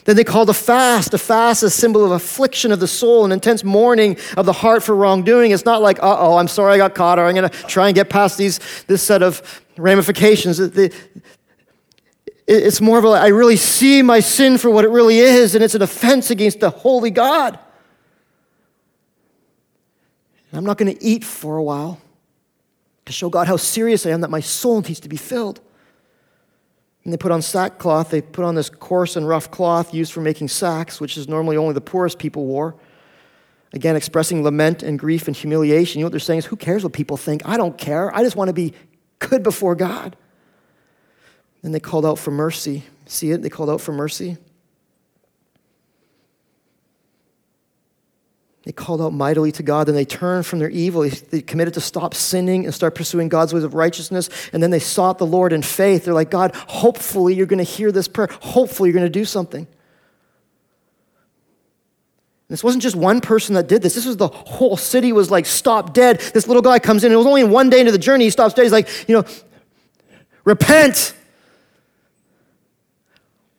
[0.08, 1.14] Then they called a fast.
[1.14, 4.54] A fast is a symbol of affliction of the soul, an intense mourning of the
[4.54, 5.52] heart for wrongdoing.
[5.52, 7.88] It's not like, uh oh, I'm sorry I got caught, or I'm going to try
[7.88, 10.62] and get past these, this set of ramifications.
[12.48, 15.64] It's more of a, I really see my sin for what it really is, and
[15.64, 17.60] it's an offense against the holy God.
[20.54, 22.00] I'm not going to eat for a while
[23.06, 25.60] to show God how serious I am that my soul needs to be filled.
[27.08, 30.20] And they put on sackcloth, they put on this coarse and rough cloth used for
[30.20, 32.76] making sacks, which is normally only the poorest people wore.
[33.72, 36.00] Again, expressing lament and grief and humiliation.
[36.00, 37.44] You know what they're saying is, who cares what people think?
[37.46, 38.14] I don't care.
[38.14, 38.74] I just want to be
[39.20, 40.18] good before God.
[41.64, 42.84] And they called out for mercy.
[43.06, 43.42] See it?
[43.42, 44.36] They called out for mercy.
[48.68, 51.10] They called out mightily to God, then they turned from their evil.
[51.10, 54.30] They committed to stop sinning and start pursuing God's ways of righteousness.
[54.52, 56.04] And then they sought the Lord in faith.
[56.04, 58.28] They're like, God, hopefully you're going to hear this prayer.
[58.42, 59.68] Hopefully you're going to do something.
[62.50, 63.96] This wasn't just one person that did this.
[63.96, 66.20] This was the whole city was like stopped dead.
[66.20, 67.14] This little guy comes in.
[67.14, 68.26] It was only one day into the journey.
[68.26, 68.64] He stops dead.
[68.64, 69.24] He's like, you know,
[70.44, 71.14] repent.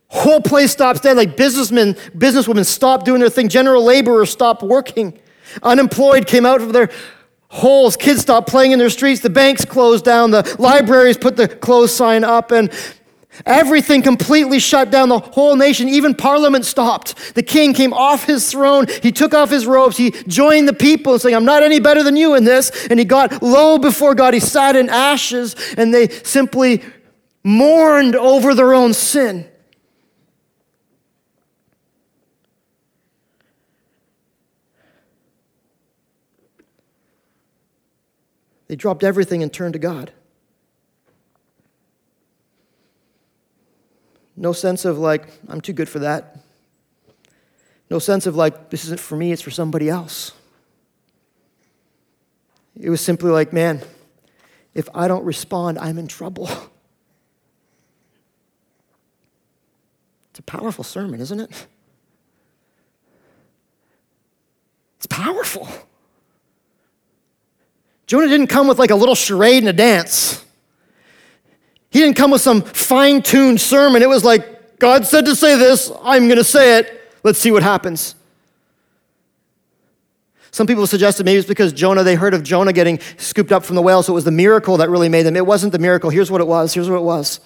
[0.08, 1.16] Whole place stops dead.
[1.16, 3.48] Like businessmen, businesswomen stopped doing their thing.
[3.48, 5.18] General laborers stopped working.
[5.62, 6.90] Unemployed came out of their
[7.48, 7.96] holes.
[7.96, 9.20] Kids stopped playing in their streets.
[9.20, 10.30] The banks closed down.
[10.30, 12.52] The libraries put the closed sign up.
[12.52, 12.72] And
[13.44, 15.10] everything completely shut down.
[15.10, 17.34] The whole nation, even parliament stopped.
[17.34, 18.86] The king came off his throne.
[19.02, 19.98] He took off his robes.
[19.98, 22.86] He joined the people saying, I'm not any better than you in this.
[22.88, 24.32] And he got low before God.
[24.32, 26.82] He sat in ashes and they simply
[27.44, 29.46] mourned over their own sin.
[38.68, 40.12] They dropped everything and turned to God.
[44.36, 46.36] No sense of like, I'm too good for that.
[47.90, 50.32] No sense of like, this isn't for me, it's for somebody else.
[52.78, 53.82] It was simply like, man,
[54.74, 56.48] if I don't respond, I'm in trouble.
[60.30, 61.66] It's a powerful sermon, isn't it?
[64.98, 65.68] It's powerful.
[68.08, 70.44] Jonah didn't come with like a little charade and a dance.
[71.90, 74.02] He didn't come with some fine tuned sermon.
[74.02, 77.00] It was like, God said to say this, I'm going to say it.
[77.22, 78.14] Let's see what happens.
[80.50, 83.76] Some people suggested maybe it's because Jonah, they heard of Jonah getting scooped up from
[83.76, 85.36] the whale, so it was the miracle that really made them.
[85.36, 86.08] It wasn't the miracle.
[86.08, 86.72] Here's what it was.
[86.72, 87.40] Here's what it was.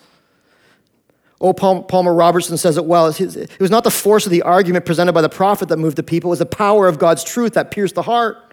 [1.41, 3.09] Oh, Palmer Robertson says it well.
[3.09, 6.05] It was not the force of the argument presented by the prophet that moved the
[6.05, 8.52] people, it was the power of God's truth that pierced the heart.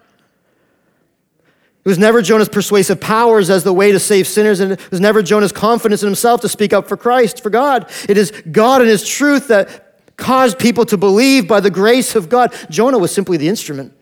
[1.86, 5.00] It was never Jonah's persuasive powers as the way to save sinners, and it was
[5.00, 7.90] never Jonah's confidence in himself to speak up for Christ, for God.
[8.10, 12.28] It is God and his truth that caused people to believe by the grace of
[12.28, 12.54] God.
[12.70, 13.94] Jonah was simply the instrument.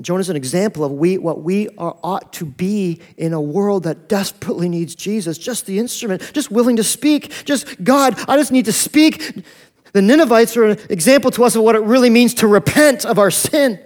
[0.00, 3.82] Jonah is an example of we, what we are, ought to be in a world
[3.82, 5.36] that desperately needs Jesus.
[5.38, 7.32] Just the instrument, just willing to speak.
[7.44, 9.44] Just, God, I just need to speak.
[9.92, 13.18] The Ninevites are an example to us of what it really means to repent of
[13.18, 13.80] our sin.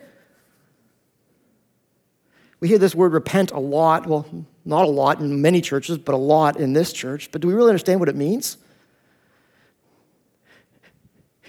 [2.61, 4.07] We hear this word repent a lot.
[4.07, 4.27] Well,
[4.65, 7.31] not a lot in many churches, but a lot in this church.
[7.33, 8.57] But do we really understand what it means?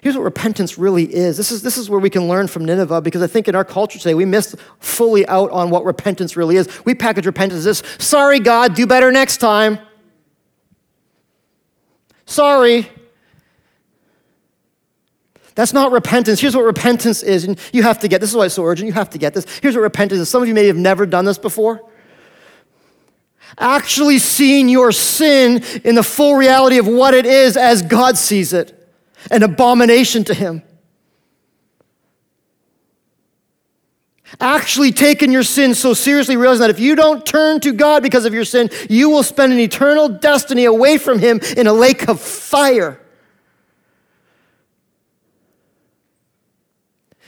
[0.02, 1.38] Here's what repentance really is.
[1.38, 3.64] This is, this is where we can learn from Nineveh because I think in our
[3.64, 6.68] culture today we miss fully out on what repentance really is.
[6.84, 9.80] We package repentance as this sorry, God, do better next time.
[12.26, 12.90] Sorry.
[15.56, 16.40] That's not repentance.
[16.40, 18.88] Here's what repentance is, and you have to get this is why it's so urgent.
[18.88, 19.46] You have to get this.
[19.60, 20.30] Here's what repentance is.
[20.30, 21.82] Some of you may have never done this before.
[23.58, 28.54] Actually seeing your sin in the full reality of what it is as God sees
[28.54, 28.80] it
[29.32, 30.64] an abomination to Him.
[34.40, 38.26] Actually taking your sin so seriously, realizing that if you don't turn to God because
[38.26, 42.10] of your sin, you will spend an eternal destiny away from Him in a lake
[42.10, 43.00] of fire.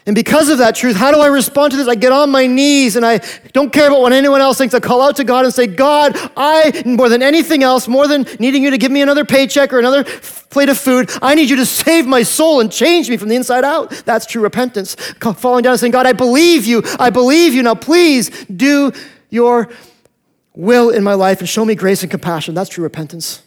[0.08, 1.88] And because of that truth, how do I respond to this?
[1.88, 3.22] I get on my knees and I
[3.54, 4.76] don't care about what anyone else thinks.
[4.76, 8.28] I call out to God and say, God, I, more than anything else, more than
[8.40, 11.56] needing you to give me another paycheck or another plate of food, I need you
[11.56, 13.90] to save my soul and change me from the inside out.
[14.06, 14.94] That's true repentance.
[14.94, 16.84] Falling down and saying, God, I believe you.
[17.00, 17.64] I believe you.
[17.64, 18.92] Now please do
[19.32, 19.70] your
[20.54, 22.54] will in my life and show me grace and compassion.
[22.54, 23.42] That's true repentance.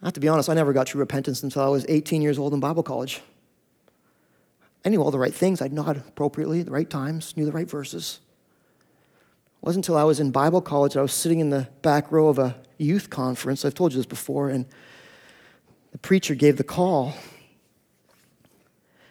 [0.00, 2.38] I have to be honest, I never got true repentance until I was 18 years
[2.38, 3.20] old in Bible college.
[4.84, 5.62] I knew all the right things.
[5.62, 8.20] I'd nod appropriately at the right times, knew the right verses.
[9.62, 12.12] It wasn't until I was in Bible college that I was sitting in the back
[12.12, 13.64] row of a youth conference.
[13.64, 14.66] I've told you this before, and
[15.92, 17.14] the preacher gave the call.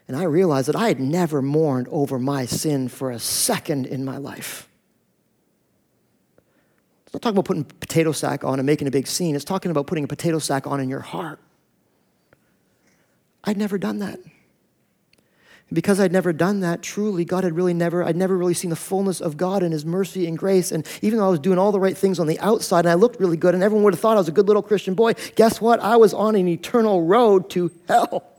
[0.08, 4.06] And I realized that I had never mourned over my sin for a second in
[4.06, 4.68] my life.
[7.06, 9.36] It's not talking about putting a potato sack on and making a big scene.
[9.36, 11.40] It's talking about putting a potato sack on in your heart.
[13.44, 14.20] I'd never done that
[15.72, 18.76] because I'd never done that, truly, God had really never, I'd never really seen the
[18.76, 20.72] fullness of God and His mercy and grace.
[20.72, 22.96] And even though I was doing all the right things on the outside and I
[22.96, 25.14] looked really good and everyone would have thought I was a good little Christian boy,
[25.36, 25.80] guess what?
[25.80, 28.33] I was on an eternal road to hell.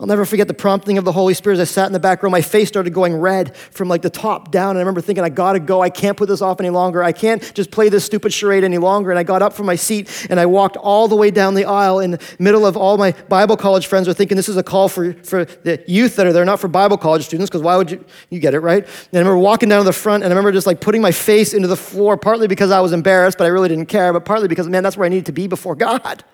[0.00, 2.22] I'll never forget the prompting of the Holy Spirit as I sat in the back
[2.22, 2.30] row.
[2.30, 4.70] My face started going red from like the top down.
[4.70, 5.82] And I remember thinking, I gotta go.
[5.82, 7.02] I can't put this off any longer.
[7.02, 9.10] I can't just play this stupid charade any longer.
[9.10, 11.66] And I got up from my seat and I walked all the way down the
[11.66, 14.62] aisle in the middle of all my Bible college friends are thinking this is a
[14.62, 17.76] call for, for the youth that are there, not for Bible college students, because why
[17.76, 18.84] would you, you get it, right?
[18.84, 21.12] And I remember walking down to the front and I remember just like putting my
[21.12, 24.24] face into the floor, partly because I was embarrassed, but I really didn't care, but
[24.24, 26.24] partly because, man, that's where I needed to be before God.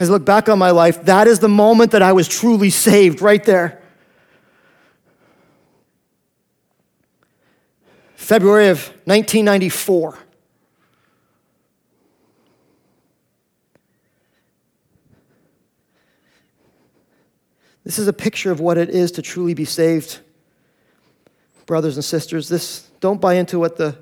[0.00, 2.70] As I look back on my life, that is the moment that I was truly
[2.70, 3.82] saved, right there.
[8.16, 10.18] February of 1994.
[17.84, 20.20] This is a picture of what it is to truly be saved.
[21.66, 23.98] Brothers and sisters, this don't buy into what the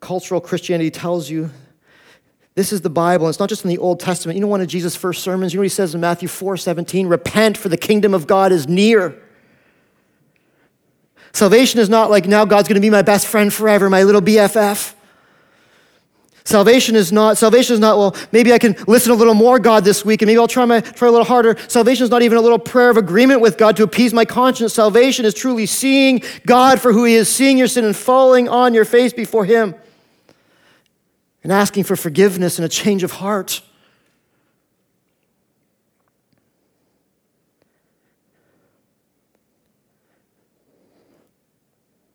[0.00, 1.50] cultural Christianity tells you
[2.60, 3.26] this is the Bible.
[3.30, 4.36] It's not just in the Old Testament.
[4.36, 5.54] You know one of Jesus' first sermons?
[5.54, 7.06] You know what he says in Matthew 4 17?
[7.06, 9.18] Repent, for the kingdom of God is near.
[11.32, 14.20] Salvation is not like now God's going to be my best friend forever, my little
[14.20, 14.92] BFF.
[16.44, 19.82] Salvation is not, salvation is not, well, maybe I can listen a little more God
[19.82, 21.56] this week and maybe I'll try, my, try a little harder.
[21.66, 24.74] Salvation is not even a little prayer of agreement with God to appease my conscience.
[24.74, 28.74] Salvation is truly seeing God for who He is, seeing your sin and falling on
[28.74, 29.74] your face before Him
[31.42, 33.62] and asking for forgiveness and a change of heart.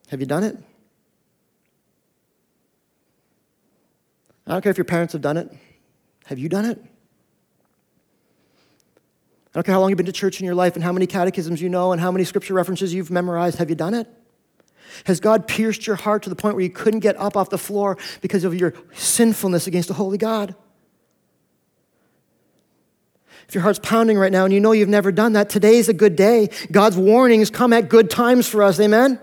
[0.10, 0.58] Have you done it?
[4.48, 5.52] I don't care if your parents have done it.
[6.26, 6.80] Have you done it?
[9.56, 11.08] I don't care how long you've been to church in your life and how many
[11.08, 13.58] catechisms you know and how many scripture references you've memorized.
[13.58, 14.08] Have you done it?
[15.06, 17.58] Has God pierced your heart to the point where you couldn't get up off the
[17.58, 20.56] floor because of your sinfulness against a holy God?
[23.48, 25.94] If your heart's pounding right now and you know you've never done that, today's a
[25.94, 26.50] good day.
[26.72, 28.80] God's warnings come at good times for us.
[28.80, 29.20] Amen?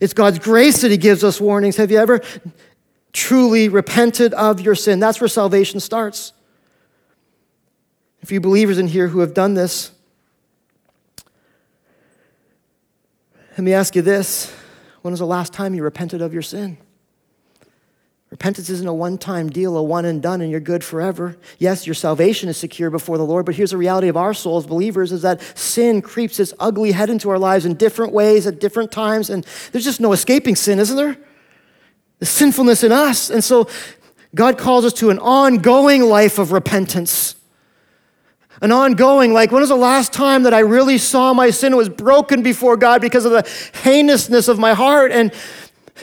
[0.00, 1.76] It's God's grace that He gives us warnings.
[1.76, 2.22] Have you ever
[3.12, 5.00] truly repented of your sin?
[5.00, 6.32] That's where salvation starts.
[8.22, 9.90] If you believers in here who have done this,
[13.52, 14.54] let me ask you this
[15.06, 16.76] when was the last time you repented of your sin?
[18.30, 21.36] Repentance isn't a one time deal, a one and done, and you're good forever.
[21.60, 24.56] Yes, your salvation is secure before the Lord, but here's the reality of our soul
[24.56, 28.48] as believers is that sin creeps its ugly head into our lives in different ways
[28.48, 31.16] at different times, and there's just no escaping sin, isn't there?
[32.18, 33.30] The sinfulness in us.
[33.30, 33.68] And so
[34.34, 37.36] God calls us to an ongoing life of repentance
[38.60, 41.88] an ongoing, like, when was the last time that I really saw my sin was
[41.88, 43.48] broken before God because of the
[43.82, 45.12] heinousness of my heart?
[45.12, 45.32] And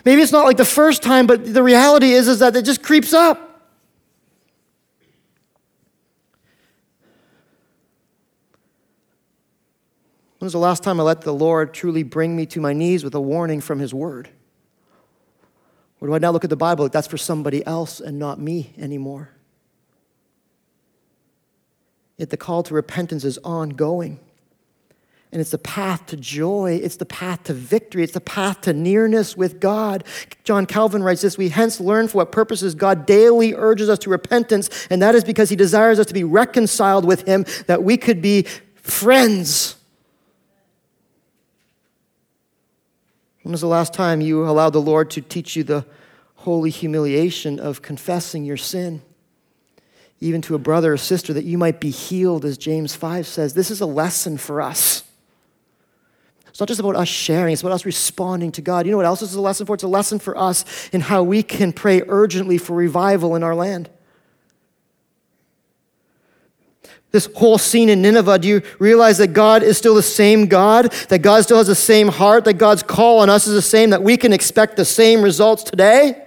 [0.05, 2.83] maybe it's not like the first time, but the reality is, is that it just
[2.83, 3.53] creeps up.
[10.37, 13.03] When was the last time I let the Lord truly bring me to my knees
[13.03, 14.29] with a warning from His Word?
[16.01, 18.73] Or do I now look at the Bible that's for somebody else and not me
[18.77, 19.29] anymore?
[22.17, 24.19] Yet the call to repentance is ongoing.
[25.33, 26.79] And it's the path to joy.
[26.83, 28.03] It's the path to victory.
[28.03, 30.03] It's the path to nearness with God.
[30.43, 34.11] John Calvin writes this We hence learn for what purposes God daily urges us to
[34.11, 37.97] repentance, and that is because he desires us to be reconciled with him, that we
[37.97, 38.43] could be
[38.75, 39.75] friends.
[43.41, 45.83] When was the last time you allowed the Lord to teach you the
[46.35, 49.01] holy humiliation of confessing your sin?
[50.23, 53.53] Even to a brother or sister, that you might be healed, as James 5 says.
[53.53, 55.03] This is a lesson for us.
[56.47, 58.85] It's not just about us sharing, it's about us responding to God.
[58.85, 59.73] You know what else this is a lesson for?
[59.73, 63.55] It's a lesson for us in how we can pray urgently for revival in our
[63.55, 63.89] land.
[67.09, 70.91] This whole scene in Nineveh, do you realize that God is still the same God?
[71.09, 72.45] That God still has the same heart?
[72.45, 73.91] That God's call on us is the same?
[73.91, 76.25] That we can expect the same results today?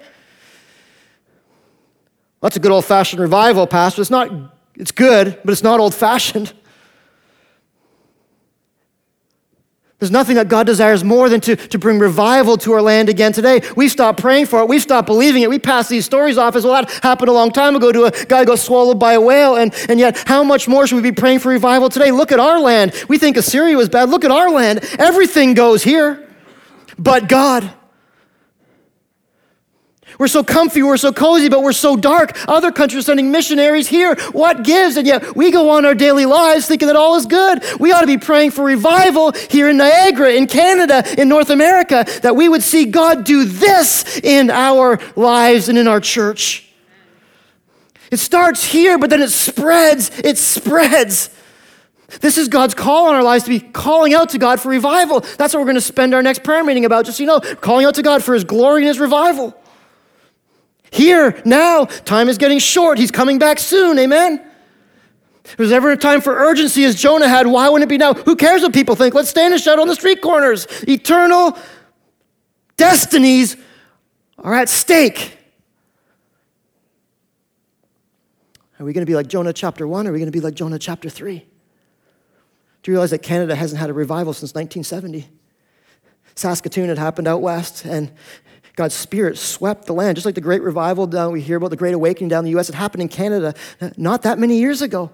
[2.47, 4.01] That's a good old fashioned revival, Pastor.
[4.01, 4.31] It's not,
[4.77, 6.53] it's good, but it's not old fashioned.
[9.99, 13.33] There's nothing that God desires more than to, to bring revival to our land again
[13.33, 13.63] today.
[13.75, 14.69] We stop praying for it.
[14.69, 15.51] We stop believing it.
[15.51, 16.75] We pass these stories off as well.
[16.75, 19.57] That happened a long time ago to a guy who got swallowed by a whale.
[19.57, 22.13] And, and yet, how much more should we be praying for revival today?
[22.13, 22.95] Look at our land.
[23.09, 24.09] We think Assyria was bad.
[24.09, 24.89] Look at our land.
[25.01, 26.29] Everything goes here
[26.97, 27.73] but God.
[30.19, 32.37] We're so comfy, we're so cozy, but we're so dark.
[32.49, 34.15] Other countries are sending missionaries here.
[34.33, 34.97] What gives?
[34.97, 37.63] And yet we go on our daily lives thinking that all is good.
[37.79, 42.07] We ought to be praying for revival here in Niagara, in Canada, in North America,
[42.23, 46.67] that we would see God do this in our lives and in our church.
[48.11, 50.11] It starts here, but then it spreads.
[50.21, 51.31] It spreads.
[52.21, 55.21] This is God's call on our lives to be calling out to God for revival.
[55.21, 57.05] That's what we're going to spend our next prayer meeting about.
[57.05, 59.61] Just so you know, calling out to God for His glory and His revival.
[60.97, 62.97] Here, now, time is getting short.
[62.97, 63.99] He's coming back soon.
[63.99, 64.43] Amen.
[65.45, 68.15] If there's ever a time for urgency as Jonah had, why wouldn't it be now?
[68.15, 69.15] Who cares what people think?
[69.15, 70.67] Let's stand and shout on the street corners.
[70.89, 71.59] Eternal
[72.79, 73.59] destinies
[74.39, 75.37] are at stake.
[78.81, 80.41] Are we going to be like Jonah chapter 1 or are we going to be
[80.41, 81.41] like Jonah chapter 3?
[82.83, 85.29] Do you realize that Canada hasn't had a revival since 1970?
[86.37, 88.13] Saskatoon had happened out west, and
[88.77, 91.77] God's Spirit swept the land, just like the Great Revival down, we hear about the
[91.77, 92.69] Great Awakening down in the U.S.
[92.69, 95.11] It happened in Canada uh, not that many years ago.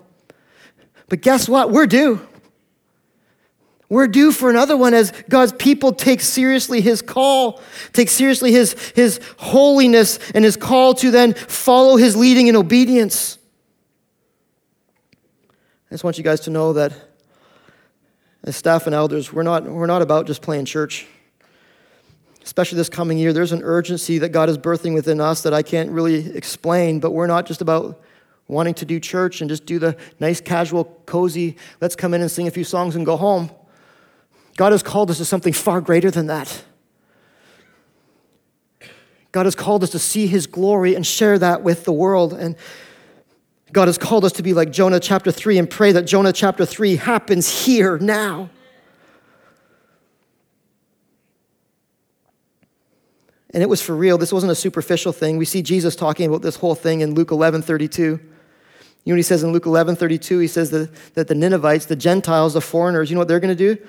[1.09, 1.71] But guess what?
[1.71, 2.21] We're due.
[3.89, 7.61] We're due for another one as God's people take seriously his call,
[7.93, 13.39] take seriously his, his holiness and his call to then follow his leading in obedience.
[15.91, 16.95] I just want you guys to know that
[18.43, 21.07] as staff and elders, we're not, we're not about just playing church.
[22.45, 25.63] Especially this coming year, there's an urgency that God is birthing within us that I
[25.63, 28.01] can't really explain, but we're not just about
[28.49, 32.31] wanting to do church and just do the nice, casual, cozy, let's come in and
[32.31, 33.51] sing a few songs and go home.
[34.57, 36.65] God has called us to something far greater than that.
[39.31, 42.35] God has called us to see his glory and share that with the world.
[42.35, 42.55] And
[43.73, 46.67] God has called us to be like Jonah chapter 3 and pray that Jonah chapter
[46.67, 48.51] 3 happens here now.
[53.53, 54.19] And it was for real.
[54.19, 55.37] This wasn't a superficial thing.
[55.37, 58.03] We see Jesus talking about this whole thing in Luke 11 32.
[58.03, 60.39] You know what he says in Luke 11 32?
[60.39, 63.57] He says that, that the Ninevites, the Gentiles, the foreigners, you know what they're going
[63.57, 63.83] to do?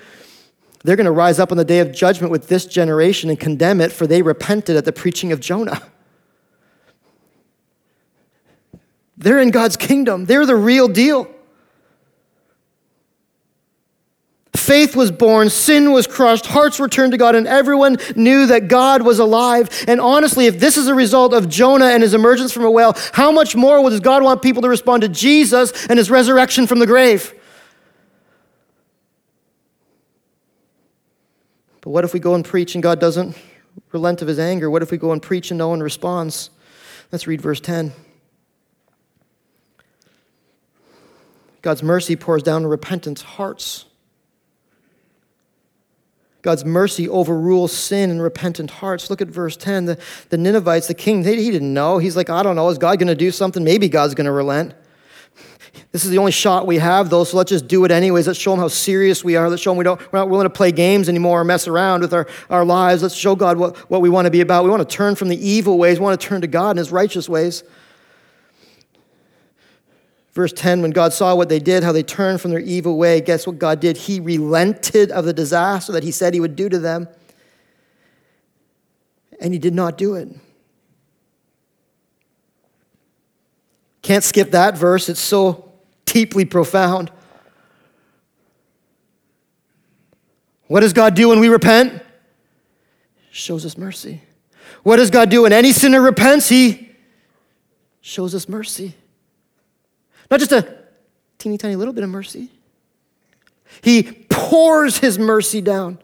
[0.82, 3.80] They're going to rise up on the day of judgment with this generation and condemn
[3.80, 5.82] it, for they repented at the preaching of Jonah.
[9.16, 11.30] They're in God's kingdom, they're the real deal.
[14.56, 18.68] Faith was born, sin was crushed, hearts were turned to God, and everyone knew that
[18.68, 19.68] God was alive.
[19.88, 22.94] And honestly, if this is a result of Jonah and his emergence from a whale,
[23.12, 26.78] how much more does God want people to respond to Jesus and his resurrection from
[26.78, 27.34] the grave?
[31.80, 33.36] But what if we go and preach and God doesn't
[33.90, 34.70] relent of his anger?
[34.70, 36.50] What if we go and preach and no one responds?
[37.10, 37.92] Let's read verse 10.
[41.60, 43.86] God's mercy pours down to repentant hearts.
[46.44, 49.08] God's mercy overrules sin and repentant hearts.
[49.08, 49.86] Look at verse 10.
[49.86, 51.96] The, the Ninevites, the king, they, he didn't know.
[51.96, 52.68] He's like, I don't know.
[52.68, 53.64] Is God going to do something?
[53.64, 54.74] Maybe God's going to relent.
[55.90, 58.26] This is the only shot we have, though, so let's just do it anyways.
[58.26, 59.48] Let's show him how serious we are.
[59.48, 62.02] Let's show him we don't, we're not willing to play games anymore or mess around
[62.02, 63.02] with our, our lives.
[63.02, 64.64] Let's show God what, what we want to be about.
[64.64, 65.98] We want to turn from the evil ways.
[65.98, 67.64] We want to turn to God and his righteous ways.
[70.34, 73.20] Verse 10 when God saw what they did, how they turned from their evil way,
[73.20, 73.96] guess what God did?
[73.96, 77.08] He relented of the disaster that He said He would do to them.
[79.40, 80.28] And He did not do it.
[84.02, 85.72] Can't skip that verse, it's so
[86.04, 87.12] deeply profound.
[90.66, 92.02] What does God do when we repent?
[93.30, 94.22] Shows us mercy.
[94.82, 96.48] What does God do when any sinner repents?
[96.48, 96.90] He
[98.00, 98.94] shows us mercy.
[100.34, 100.78] Not just a
[101.38, 102.50] teeny tiny little bit of mercy.
[103.82, 106.00] He pours his mercy down.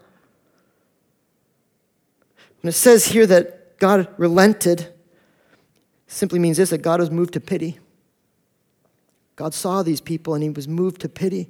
[2.61, 4.87] When it says here that God relented,
[6.07, 7.81] simply means this that God was moved to pity.
[9.35, 11.49] God saw these people and he was moved to pity.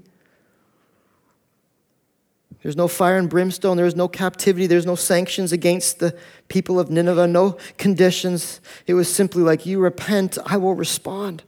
[2.62, 3.76] There's no fire and brimstone.
[3.76, 4.66] There's no captivity.
[4.66, 6.16] There's no sanctions against the
[6.48, 8.62] people of Nineveh, no conditions.
[8.86, 11.42] It was simply like, You repent, I will respond.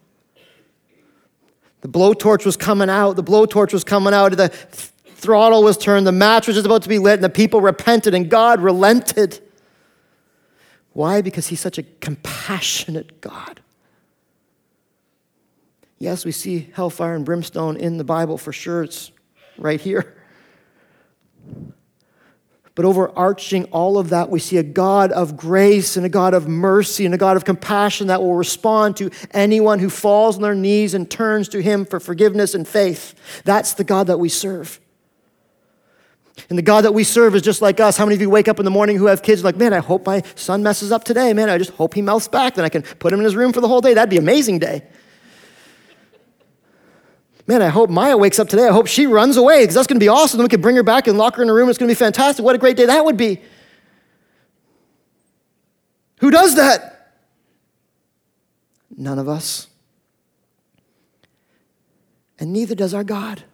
[1.83, 3.17] The blowtorch was coming out.
[3.17, 4.37] The blowtorch was coming out.
[4.37, 6.07] The throttle was turned.
[6.07, 9.41] The match was about to be lit, and the people repented, and God relented.
[10.93, 11.23] Why?
[11.23, 13.61] Because He's such a compassionate God.
[15.99, 18.83] Yes, we see hellfire and brimstone in the Bible for sure.
[18.83, 19.13] It's
[19.59, 20.17] right here.
[22.75, 26.49] But overarching all of that, we see a God of grace and a God of
[26.49, 30.55] mercy and a God of compassion that will respond to anyone who falls on their
[30.55, 33.15] knees and turns to Him for forgiveness and faith.
[33.45, 34.81] That's the God that we serve.
[36.49, 37.99] And the God that we serve is just like us.
[37.99, 39.81] How many of you wake up in the morning who have kids like, man, I
[39.81, 41.35] hope my son messes up today.
[41.35, 42.55] Man, I just hope he melts back.
[42.55, 43.93] Then I can put him in his room for the whole day.
[43.93, 44.83] That'd be an amazing day.
[47.47, 48.69] Man, I hope Maya wakes up today.
[48.69, 50.39] I hope she runs away because that's going to be awesome.
[50.39, 51.69] Then we can bring her back and lock her in a room.
[51.69, 52.45] It's going to be fantastic.
[52.45, 53.41] What a great day that would be.
[56.21, 57.19] Who does that?
[58.97, 59.67] None of us.
[62.43, 63.45] and neither does our God.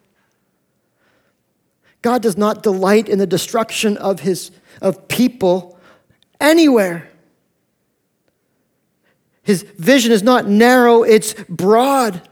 [2.00, 5.78] God does not delight in the destruction of his of people
[6.40, 7.10] anywhere.
[9.42, 12.26] His vision is not narrow, it's broad.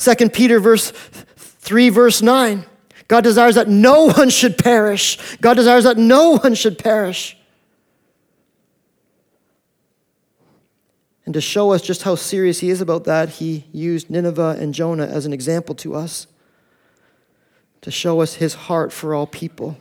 [0.00, 2.64] 2 Peter verse 3 verse 9.
[3.06, 5.18] God desires that no one should perish.
[5.40, 7.36] God desires that no one should perish.
[11.26, 14.74] And to show us just how serious he is about that, he used Nineveh and
[14.74, 16.26] Jonah as an example to us
[17.82, 19.76] to show us his heart for all people.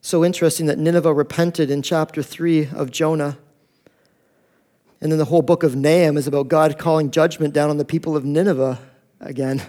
[0.00, 3.38] So interesting that Nineveh repented in chapter 3 of Jonah.
[5.00, 7.84] And then the whole book of Nahum is about God calling judgment down on the
[7.84, 8.78] people of Nineveh
[9.20, 9.62] again.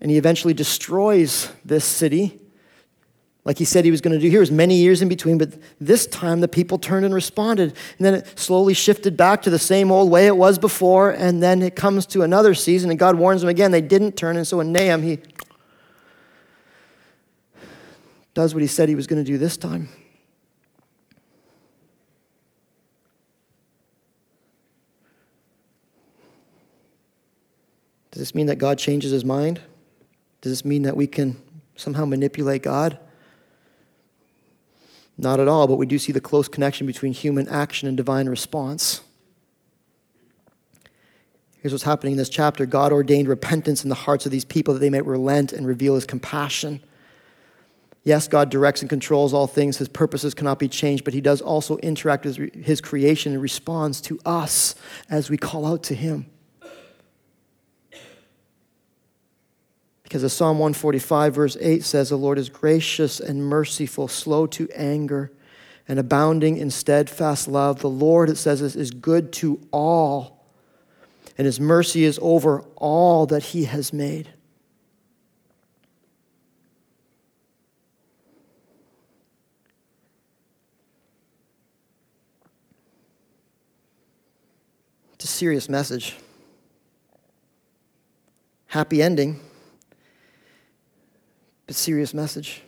[0.00, 2.40] And he eventually destroys this city
[3.46, 4.40] like he said he was going to do here.
[4.40, 7.74] was many years in between, but this time the people turned and responded.
[7.96, 11.12] And then it slowly shifted back to the same old way it was before.
[11.12, 13.70] And then it comes to another season, and God warns them again.
[13.70, 14.36] They didn't turn.
[14.36, 15.20] And so in Nahum, he
[18.34, 19.90] does what he said he was going to do this time.
[28.16, 29.60] Does this mean that God changes his mind?
[30.40, 31.36] Does this mean that we can
[31.74, 32.98] somehow manipulate God?
[35.18, 38.26] Not at all, but we do see the close connection between human action and divine
[38.30, 39.02] response.
[41.60, 44.72] Here's what's happening in this chapter God ordained repentance in the hearts of these people
[44.72, 46.82] that they might relent and reveal his compassion.
[48.02, 49.76] Yes, God directs and controls all things.
[49.76, 54.00] His purposes cannot be changed, but he does also interact with his creation and responds
[54.00, 54.74] to us
[55.10, 56.30] as we call out to him.
[60.06, 64.68] Because as Psalm 145, verse 8 says, The Lord is gracious and merciful, slow to
[64.72, 65.32] anger,
[65.88, 67.80] and abounding in steadfast love.
[67.80, 70.46] The Lord, it says, is good to all,
[71.36, 74.28] and his mercy is over all that he has made.
[85.14, 86.16] It's a serious message.
[88.68, 89.40] Happy ending
[91.66, 92.62] but serious message.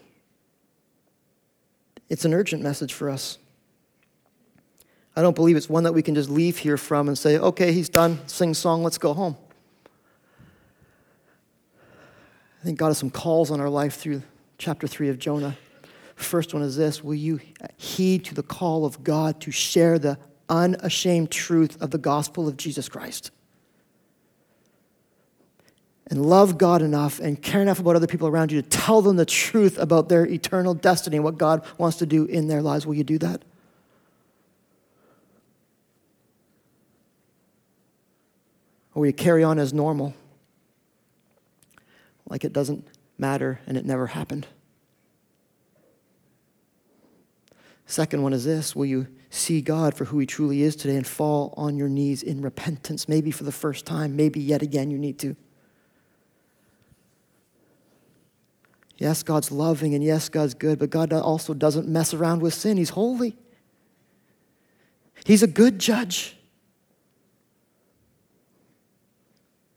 [2.08, 3.38] It's an urgent message for us.
[5.14, 7.72] I don't believe it's one that we can just leave here from and say, okay,
[7.72, 9.36] he's done, sing song, let's go home.
[12.60, 14.22] I think God has some calls on our life through
[14.58, 15.56] chapter 3 of Jonah.
[16.16, 17.40] First one is this Will you
[17.76, 20.18] heed to the call of God to share the
[20.48, 23.30] unashamed truth of the gospel of Jesus Christ?
[26.10, 29.16] And love God enough and care enough about other people around you to tell them
[29.16, 32.86] the truth about their eternal destiny and what God wants to do in their lives,
[32.86, 33.42] will you do that?
[38.94, 40.14] Or will you carry on as normal,
[42.28, 42.88] like it doesn't
[43.18, 44.46] matter and it never happened?
[47.86, 51.06] Second one is this Will you see God for who He truly is today and
[51.06, 53.08] fall on your knees in repentance?
[53.08, 55.36] Maybe for the first time, maybe yet again you need to.
[58.98, 62.76] Yes, God's loving and yes, God's good, but God also doesn't mess around with sin.
[62.76, 63.36] He's holy.
[65.24, 66.36] He's a good judge,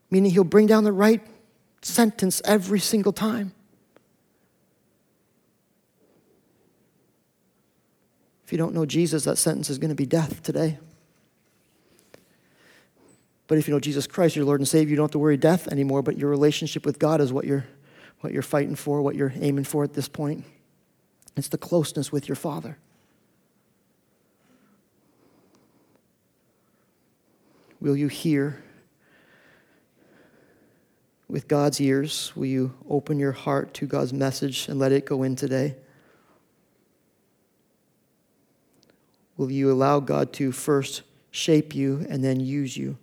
[0.10, 1.22] meaning He'll bring down the right
[1.82, 3.54] sentence every single time.
[8.46, 10.80] If you don't know Jesus, that sentence is going to be death today.
[13.48, 15.38] But if you know Jesus Christ, your Lord and Savior, you don't have to worry
[15.38, 17.66] death anymore, but your relationship with God is what you're
[18.22, 20.46] what you're fighting for, what you're aiming for at this point.
[21.36, 22.78] It's the closeness with your Father.
[27.80, 28.62] Will you hear
[31.28, 32.32] with God's ears?
[32.36, 35.76] Will you open your heart to God's message and let it go in today?
[39.38, 41.02] Will you allow God to first
[41.32, 42.98] shape you and then use you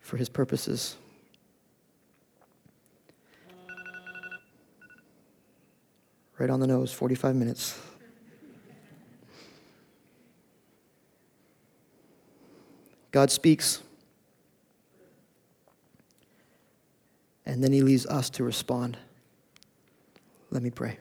[0.00, 0.96] for his purposes?
[6.38, 7.78] Right on the nose, 45 minutes.
[13.10, 13.82] God speaks,
[17.44, 18.96] and then he leaves us to respond.
[20.50, 20.98] Let me pray.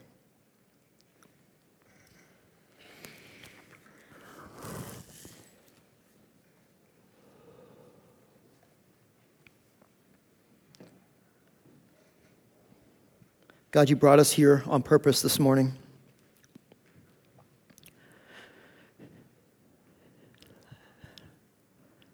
[13.72, 15.74] God, you brought us here on purpose this morning.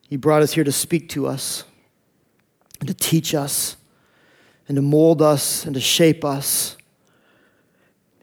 [0.10, 1.64] You brought us here to speak to us.
[2.80, 3.76] And to teach us
[4.68, 6.78] and to mold us and to shape us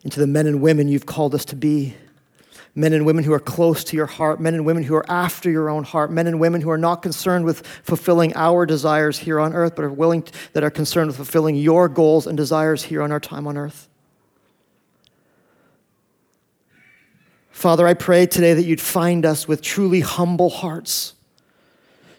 [0.04, 1.96] into the men and women you've called us to be.
[2.76, 5.48] Men and women who are close to your heart, men and women who are after
[5.50, 9.38] your own heart, men and women who are not concerned with fulfilling our desires here
[9.38, 12.82] on earth, but are willing to, that are concerned with fulfilling your goals and desires
[12.82, 13.88] here on our time on earth.
[17.50, 21.14] Father, I pray today that you'd find us with truly humble hearts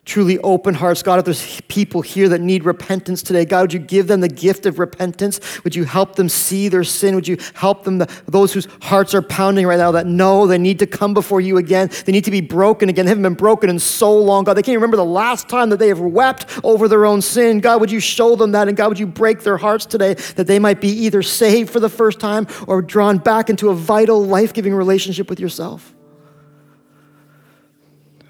[0.05, 1.01] truly open hearts.
[1.01, 4.29] God, if there's people here that need repentance today, God, would you give them the
[4.29, 5.63] gift of repentance?
[5.63, 7.15] Would you help them see their sin?
[7.15, 10.59] Would you help them, the, those whose hearts are pounding right now, that know they
[10.59, 11.89] need to come before you again?
[12.05, 13.05] They need to be broken again.
[13.05, 14.53] They haven't been broken in so long, God.
[14.53, 17.59] They can't remember the last time that they have wept over their own sin.
[17.59, 18.67] God, would you show them that?
[18.67, 21.79] And God, would you break their hearts today that they might be either saved for
[21.79, 25.94] the first time or drawn back into a vital, life giving relationship with yourself?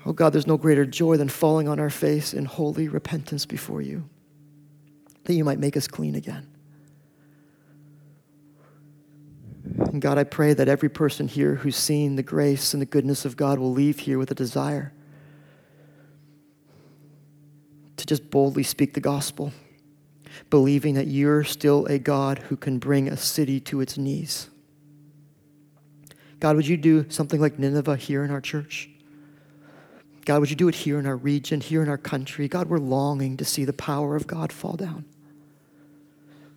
[0.06, 3.82] Oh God, there's no greater joy than falling on our face in holy repentance before
[3.82, 4.08] you,
[5.24, 6.48] that you might make us clean again.
[9.78, 13.26] And God, I pray that every person here who's seen the grace and the goodness
[13.26, 14.94] of God will leave here with a desire
[17.98, 19.52] to just boldly speak the gospel,
[20.52, 24.50] believing that you're still a God who can bring a city to its knees.
[26.40, 28.90] God, would you do something like Nineveh here in our church?
[30.26, 32.48] God, would you do it here in our region, here in our country?
[32.48, 35.06] God, we're longing to see the power of God fall down.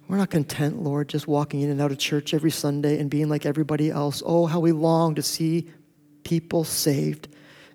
[0.08, 3.28] We're not content, Lord, just walking in and out of church every Sunday and being
[3.28, 4.22] like everybody else.
[4.24, 5.68] Oh, how we long to see
[6.24, 7.28] people saved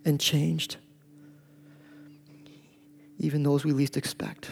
[0.03, 0.77] and changed,
[3.19, 4.49] even those we least expect.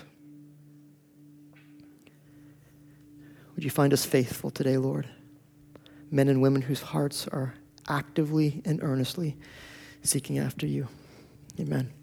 [3.55, 5.07] Would you find us faithful today, Lord?
[6.11, 7.55] Men and women whose hearts are
[7.89, 9.35] actively and earnestly
[10.03, 10.87] seeking after you.
[11.59, 12.00] Amen.